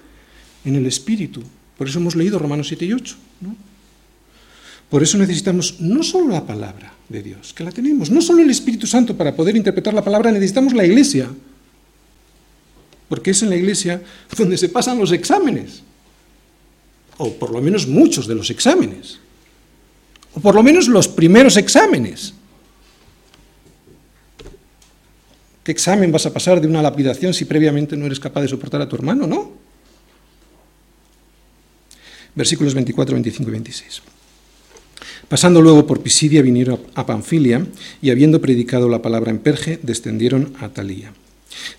[0.65, 1.43] en el Espíritu.
[1.77, 3.57] Por eso hemos leído Romanos 7 y 8, ¿no?
[4.91, 8.51] Por eso necesitamos no solo la palabra de Dios, que la tenemos, no solo el
[8.51, 11.29] Espíritu Santo para poder interpretar la palabra, necesitamos la iglesia.
[13.09, 14.03] Porque es en la iglesia
[14.37, 15.83] donde se pasan los exámenes.
[17.17, 19.19] O por lo menos muchos de los exámenes.
[20.35, 22.35] O por lo menos los primeros exámenes.
[25.65, 28.81] ¿Qué examen vas a pasar de una lapidación si previamente no eres capaz de soportar
[28.81, 29.27] a tu hermano?
[29.27, 29.53] No.
[32.35, 34.03] Versículos 24, 25 y 26.
[35.29, 37.67] Pasando luego por Pisidia vinieron a Panfilia
[38.01, 41.13] y habiendo predicado la palabra en Perge, descendieron a Talía.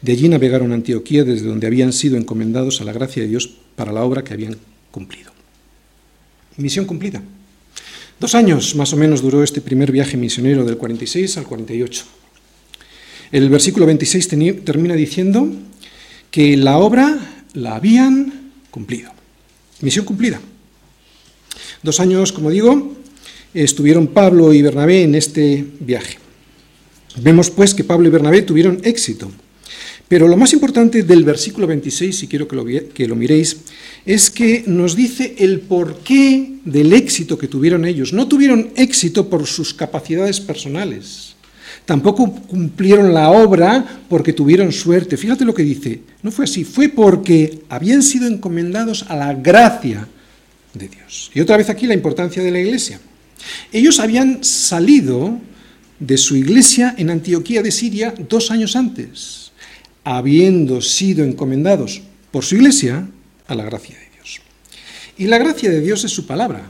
[0.02, 3.50] De allí navegaron a Antioquía desde donde habían sido encomendados a la gracia de Dios
[3.76, 4.58] para la obra que habían
[4.92, 5.32] cumplido.
[6.58, 7.24] Misión cumplida.
[8.20, 12.06] Dos años más o menos duró este primer viaje misionero del 46 al 48.
[13.32, 14.28] El versículo 26
[14.64, 15.50] termina diciendo
[16.30, 19.12] que la obra la habían cumplido.
[19.82, 20.40] Misión cumplida.
[21.82, 22.99] Dos años, como digo,
[23.54, 26.18] estuvieron Pablo y Bernabé en este viaje.
[27.18, 29.32] Vemos pues que Pablo y Bernabé tuvieron éxito.
[30.08, 33.58] Pero lo más importante del versículo 26, si quiero que lo, que lo, miréis,
[34.06, 38.12] es que nos dice el porqué del éxito que tuvieron ellos.
[38.12, 41.36] No tuvieron éxito por sus capacidades personales.
[41.86, 45.16] Tampoco cumplieron la obra porque tuvieron suerte.
[45.16, 46.02] Fíjate lo que dice.
[46.24, 46.64] No fue así.
[46.64, 50.08] Fue porque habían sido encomendados a la gracia
[50.74, 51.30] de Dios.
[51.36, 53.00] Y otra vez aquí la importancia de la iglesia.
[53.72, 55.40] Ellos habían salido
[56.00, 59.52] de su iglesia en Antioquía de Siria dos años antes,
[60.04, 63.08] habiendo sido encomendados por su iglesia
[63.48, 64.42] a la gracia de Dios.
[65.18, 66.70] Y la gracia de Dios es su palabra,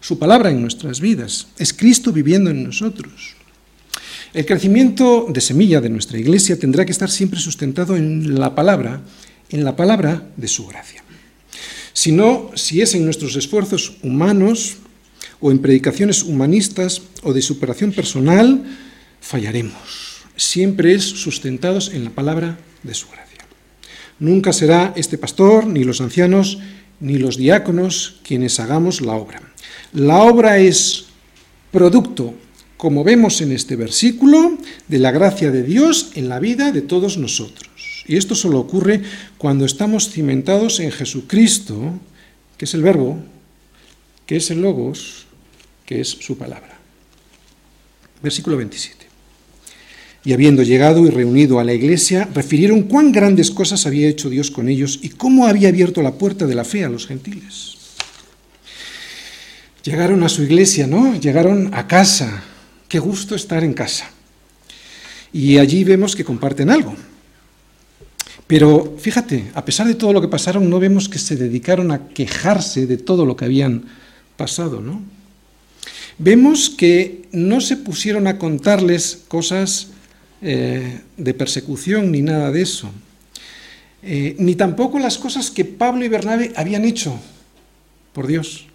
[0.00, 3.34] su palabra en nuestras vidas, es Cristo viviendo en nosotros.
[4.34, 9.00] El crecimiento de semilla de nuestra iglesia tendrá que estar siempre sustentado en la palabra,
[9.48, 11.02] en la palabra de su gracia.
[11.94, 14.76] Si no, si es en nuestros esfuerzos humanos,
[15.40, 18.64] o en predicaciones humanistas o de superación personal,
[19.20, 20.24] fallaremos.
[20.36, 23.44] Siempre es sustentados en la palabra de su gracia.
[24.18, 26.58] Nunca será este pastor, ni los ancianos,
[27.00, 29.42] ni los diáconos quienes hagamos la obra.
[29.92, 31.06] La obra es
[31.70, 32.34] producto,
[32.76, 34.58] como vemos en este versículo,
[34.88, 38.04] de la gracia de Dios en la vida de todos nosotros.
[38.06, 39.02] Y esto solo ocurre
[39.36, 41.98] cuando estamos cimentados en Jesucristo,
[42.56, 43.18] que es el verbo,
[44.26, 45.25] que es el logos,
[45.86, 46.76] que es su palabra.
[48.22, 49.06] Versículo 27.
[50.24, 54.50] Y habiendo llegado y reunido a la iglesia, refirieron cuán grandes cosas había hecho Dios
[54.50, 57.76] con ellos y cómo había abierto la puerta de la fe a los gentiles.
[59.84, 61.14] Llegaron a su iglesia, ¿no?
[61.14, 62.42] Llegaron a casa.
[62.88, 64.10] Qué gusto estar en casa.
[65.32, 66.96] Y allí vemos que comparten algo.
[68.48, 72.08] Pero fíjate, a pesar de todo lo que pasaron, no vemos que se dedicaron a
[72.08, 73.84] quejarse de todo lo que habían
[74.36, 75.02] pasado, ¿no?
[76.18, 79.88] Vemos que no se pusieron a contarles cosas
[80.40, 82.90] eh, de persecución ni nada de eso,
[84.02, 87.18] eh, ni tampoco las cosas que Pablo y Bernabé habían hecho
[88.12, 88.66] por Dios.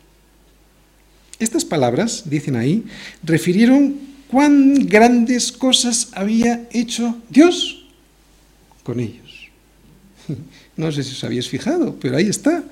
[1.40, 2.84] Estas palabras, dicen ahí,
[3.24, 3.96] refirieron
[4.28, 7.88] cuán grandes cosas había hecho Dios
[8.84, 9.50] con ellos.
[10.78, 12.64] No sé si os habéis fijado, pero ahí está.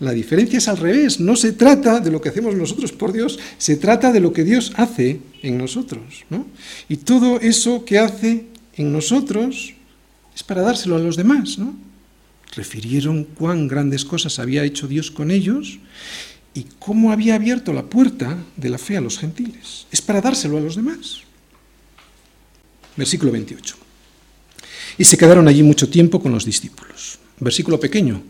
[0.00, 1.18] La diferencia es al revés.
[1.18, 4.44] No se trata de lo que hacemos nosotros por Dios, se trata de lo que
[4.44, 6.24] Dios hace en nosotros.
[6.88, 9.74] Y todo eso que hace en nosotros
[10.34, 11.58] es para dárselo a los demás.
[11.58, 11.74] ¿no?
[12.54, 15.80] Refirieron cuán grandes cosas había hecho Dios con ellos
[16.54, 19.86] y cómo había abierto la puerta de la fe a los gentiles.
[19.90, 21.22] Es para dárselo a los demás.
[22.96, 23.76] Versículo 28.
[24.98, 27.18] Y se quedaron allí mucho tiempo con los discípulos.
[27.40, 28.22] Versículo pequeño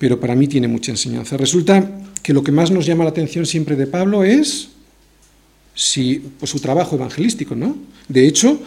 [0.00, 1.36] pero para mí tiene mucha enseñanza.
[1.36, 1.86] Resulta
[2.22, 4.70] que lo que más nos llama la atención siempre de Pablo es
[5.74, 7.76] si, pues, su trabajo evangelístico, ¿no?
[8.08, 8.58] De hecho,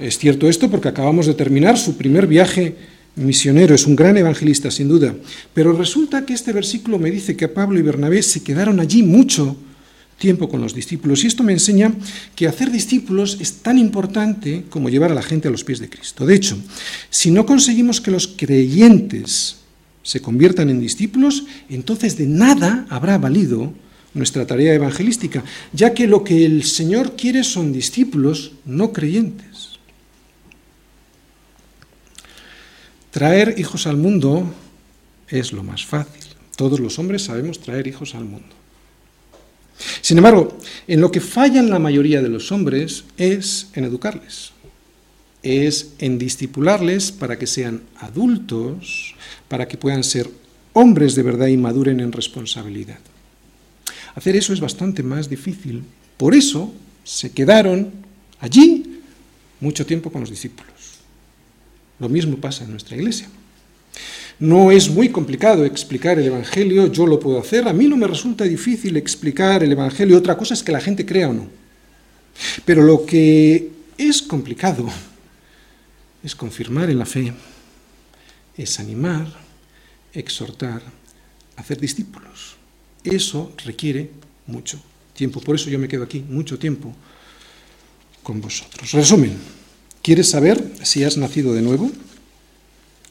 [0.00, 2.74] es cierto esto porque acabamos de terminar su primer viaje
[3.16, 5.14] misionero, es un gran evangelista sin duda,
[5.52, 9.56] pero resulta que este versículo me dice que Pablo y Bernabé se quedaron allí mucho
[10.16, 11.92] tiempo con los discípulos y esto me enseña
[12.34, 15.90] que hacer discípulos es tan importante como llevar a la gente a los pies de
[15.90, 16.24] Cristo.
[16.24, 16.56] De hecho,
[17.10, 19.57] si no conseguimos que los creyentes
[20.08, 23.74] se conviertan en discípulos, entonces de nada habrá valido
[24.14, 25.44] nuestra tarea evangelística,
[25.74, 29.78] ya que lo que el Señor quiere son discípulos no creyentes.
[33.10, 34.50] Traer hijos al mundo
[35.28, 36.24] es lo más fácil.
[36.56, 38.56] Todos los hombres sabemos traer hijos al mundo.
[40.00, 40.56] Sin embargo,
[40.86, 44.52] en lo que fallan la mayoría de los hombres es en educarles,
[45.42, 49.14] es en discipularles para que sean adultos,
[49.48, 50.28] para que puedan ser
[50.72, 52.98] hombres de verdad y maduren en responsabilidad.
[54.14, 55.82] Hacer eso es bastante más difícil.
[56.16, 56.72] Por eso
[57.04, 57.90] se quedaron
[58.40, 59.00] allí
[59.60, 61.00] mucho tiempo con los discípulos.
[61.98, 63.28] Lo mismo pasa en nuestra iglesia.
[64.38, 68.06] No es muy complicado explicar el Evangelio, yo lo puedo hacer, a mí no me
[68.06, 71.48] resulta difícil explicar el Evangelio, otra cosa es que la gente crea o no.
[72.64, 74.88] Pero lo que es complicado
[76.22, 77.32] es confirmar en la fe,
[78.58, 79.26] es animar,
[80.12, 80.82] exhortar,
[81.56, 82.56] hacer discípulos.
[83.04, 84.10] Eso requiere
[84.46, 84.82] mucho
[85.14, 86.94] tiempo, por eso yo me quedo aquí mucho tiempo
[88.22, 88.92] con vosotros.
[88.92, 89.38] Resumen,
[90.02, 91.90] ¿quieres saber si has nacido de nuevo?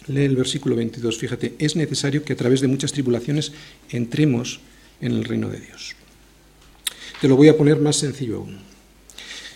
[0.07, 3.51] Lee el versículo 22, fíjate, es necesario que a través de muchas tribulaciones
[3.89, 4.59] entremos
[5.01, 5.95] en el reino de Dios.
[7.19, 8.59] Te lo voy a poner más sencillo aún.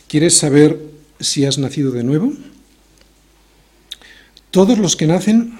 [0.07, 0.79] ¿Quieres saber
[1.19, 2.33] si has nacido de nuevo?
[4.49, 5.57] Todos los que nacen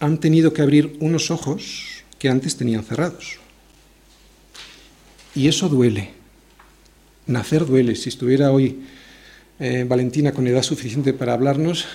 [0.00, 3.38] han tenido que abrir unos ojos que antes tenían cerrados.
[5.34, 6.10] Y eso duele.
[7.26, 7.94] Nacer duele.
[7.96, 8.80] Si estuviera hoy
[9.60, 11.86] eh, Valentina con edad suficiente para hablarnos,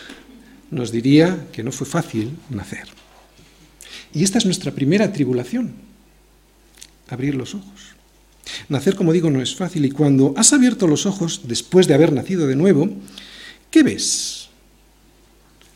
[0.71, 2.87] nos diría que no fue fácil nacer.
[4.13, 5.73] Y esta es nuestra primera tribulación,
[7.09, 7.93] abrir los ojos.
[8.69, 12.11] Nacer, como digo, no es fácil y cuando has abierto los ojos, después de haber
[12.11, 12.89] nacido de nuevo,
[13.71, 14.49] ¿qué ves?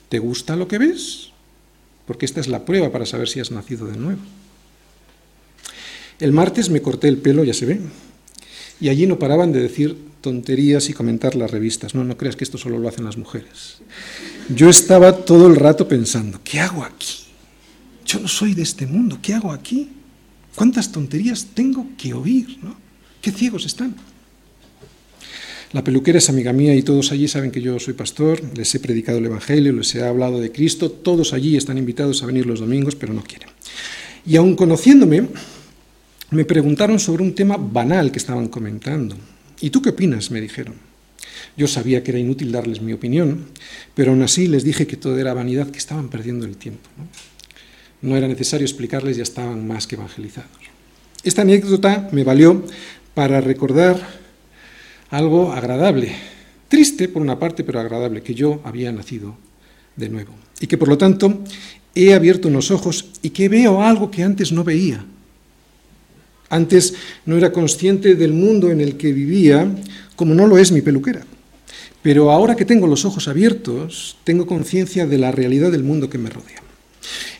[0.10, 1.32] ¿Te gusta lo que ves?
[2.08, 4.22] Porque esta es la prueba para saber si has nacido de nuevo.
[6.20, 7.80] El martes me corté el pelo, ya se ve,
[8.80, 11.94] y allí no paraban de decir tonterías y comentar las revistas.
[11.94, 13.80] No, no creas que esto solo lo hacen las mujeres.
[14.50, 17.26] Yo estaba todo el rato pensando, ¿qué hago aquí?
[18.06, 19.90] Yo no soy de este mundo, ¿qué hago aquí?
[20.56, 22.58] ¿Cuántas tonterías tengo que oír?
[22.64, 22.76] ¿no?
[23.22, 23.96] ¿Qué ciegos están?
[25.74, 28.80] La peluquera es amiga mía y todos allí saben que yo soy pastor, les he
[28.80, 32.62] predicado el Evangelio, les he hablado de Cristo, todos allí están invitados a venir los
[32.62, 33.50] domingos, pero no quieren.
[34.26, 35.28] Y aun conociéndome,
[36.32, 39.18] me preguntaron sobre un tema banal que estaban comentando.
[39.60, 40.32] ¿Y tú qué opinas?
[40.32, 40.76] me dijeron.
[41.58, 43.48] Yo sabía que era inútil darles mi opinión,
[43.94, 46.90] pero aún así les dije que todo era vanidad, que estaban perdiendo el tiempo.
[46.98, 50.52] No, no era necesario explicarles, ya estaban más que evangelizados.
[51.24, 52.64] Esta anécdota me valió
[53.14, 54.27] para recordar
[55.10, 56.12] algo agradable,
[56.68, 59.38] triste por una parte, pero agradable, que yo había nacido
[59.96, 60.34] de nuevo.
[60.60, 61.44] Y que por lo tanto
[61.96, 65.04] he abierto unos ojos y que veo algo que antes no veía.
[66.50, 66.94] Antes
[67.26, 69.70] no era consciente del mundo en el que vivía,
[70.16, 71.26] como no lo es mi peluquera.
[72.02, 76.18] Pero ahora que tengo los ojos abiertos, tengo conciencia de la realidad del mundo que
[76.18, 76.62] me rodea.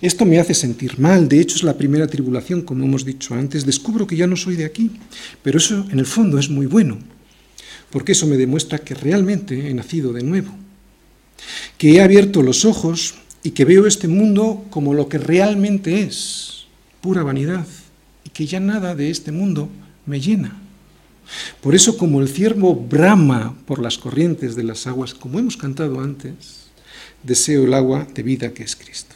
[0.02, 3.66] Esto me hace sentir mal, de hecho es la primera tribulación, como hemos dicho antes,
[3.66, 4.92] descubro que ya no soy de aquí,
[5.42, 7.00] pero eso en el fondo es muy bueno,
[7.92, 10.52] porque eso me demuestra que realmente he nacido de nuevo,
[11.78, 16.66] que he abierto los ojos y que veo este mundo como lo que realmente es,
[17.02, 17.66] pura vanidad,
[18.26, 19.70] y que ya nada de este mundo
[20.06, 20.60] me llena.
[21.62, 26.00] Por eso, como el ciervo brama por las corrientes de las aguas, como hemos cantado
[26.00, 26.68] antes,
[27.24, 29.16] deseo el agua de vida que es Cristo.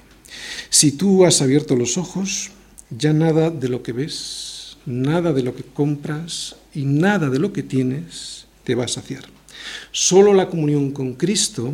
[0.70, 2.52] Si tú has abierto los ojos,
[2.90, 7.54] ya nada de lo que ves, nada de lo que compras y nada de lo
[7.54, 9.26] que tienes te va a saciar.
[9.92, 11.74] Solo la comunión con Cristo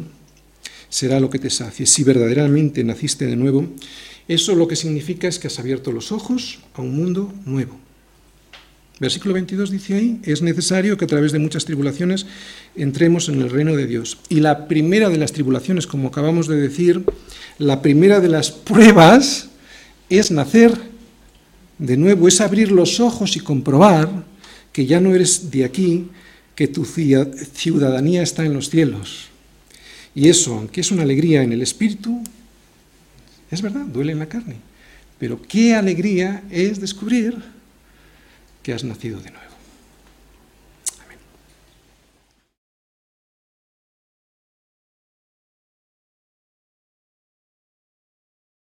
[0.90, 1.86] será lo que te sacie.
[1.86, 3.68] Si verdaderamente naciste de nuevo,
[4.28, 7.78] eso lo que significa es que has abierto los ojos a un mundo nuevo.
[9.00, 12.26] Versículo 22 dice ahí, es necesario que a través de muchas tribulaciones
[12.76, 14.18] entremos en el reino de Dios.
[14.28, 17.04] Y la primera de las tribulaciones, como acabamos de decir,
[17.60, 19.50] la primera de las pruebas
[20.10, 20.74] es nacer
[21.78, 24.10] de nuevo, es abrir los ojos y comprobar
[24.74, 26.08] que ya no eres de aquí,
[26.58, 29.28] que tu ciudadanía está en los cielos.
[30.16, 32.24] Y eso, aunque es una alegría en el espíritu,
[33.52, 34.56] es verdad, duele en la carne.
[35.20, 37.38] Pero qué alegría es descubrir
[38.64, 39.47] que has nacido de nuevo.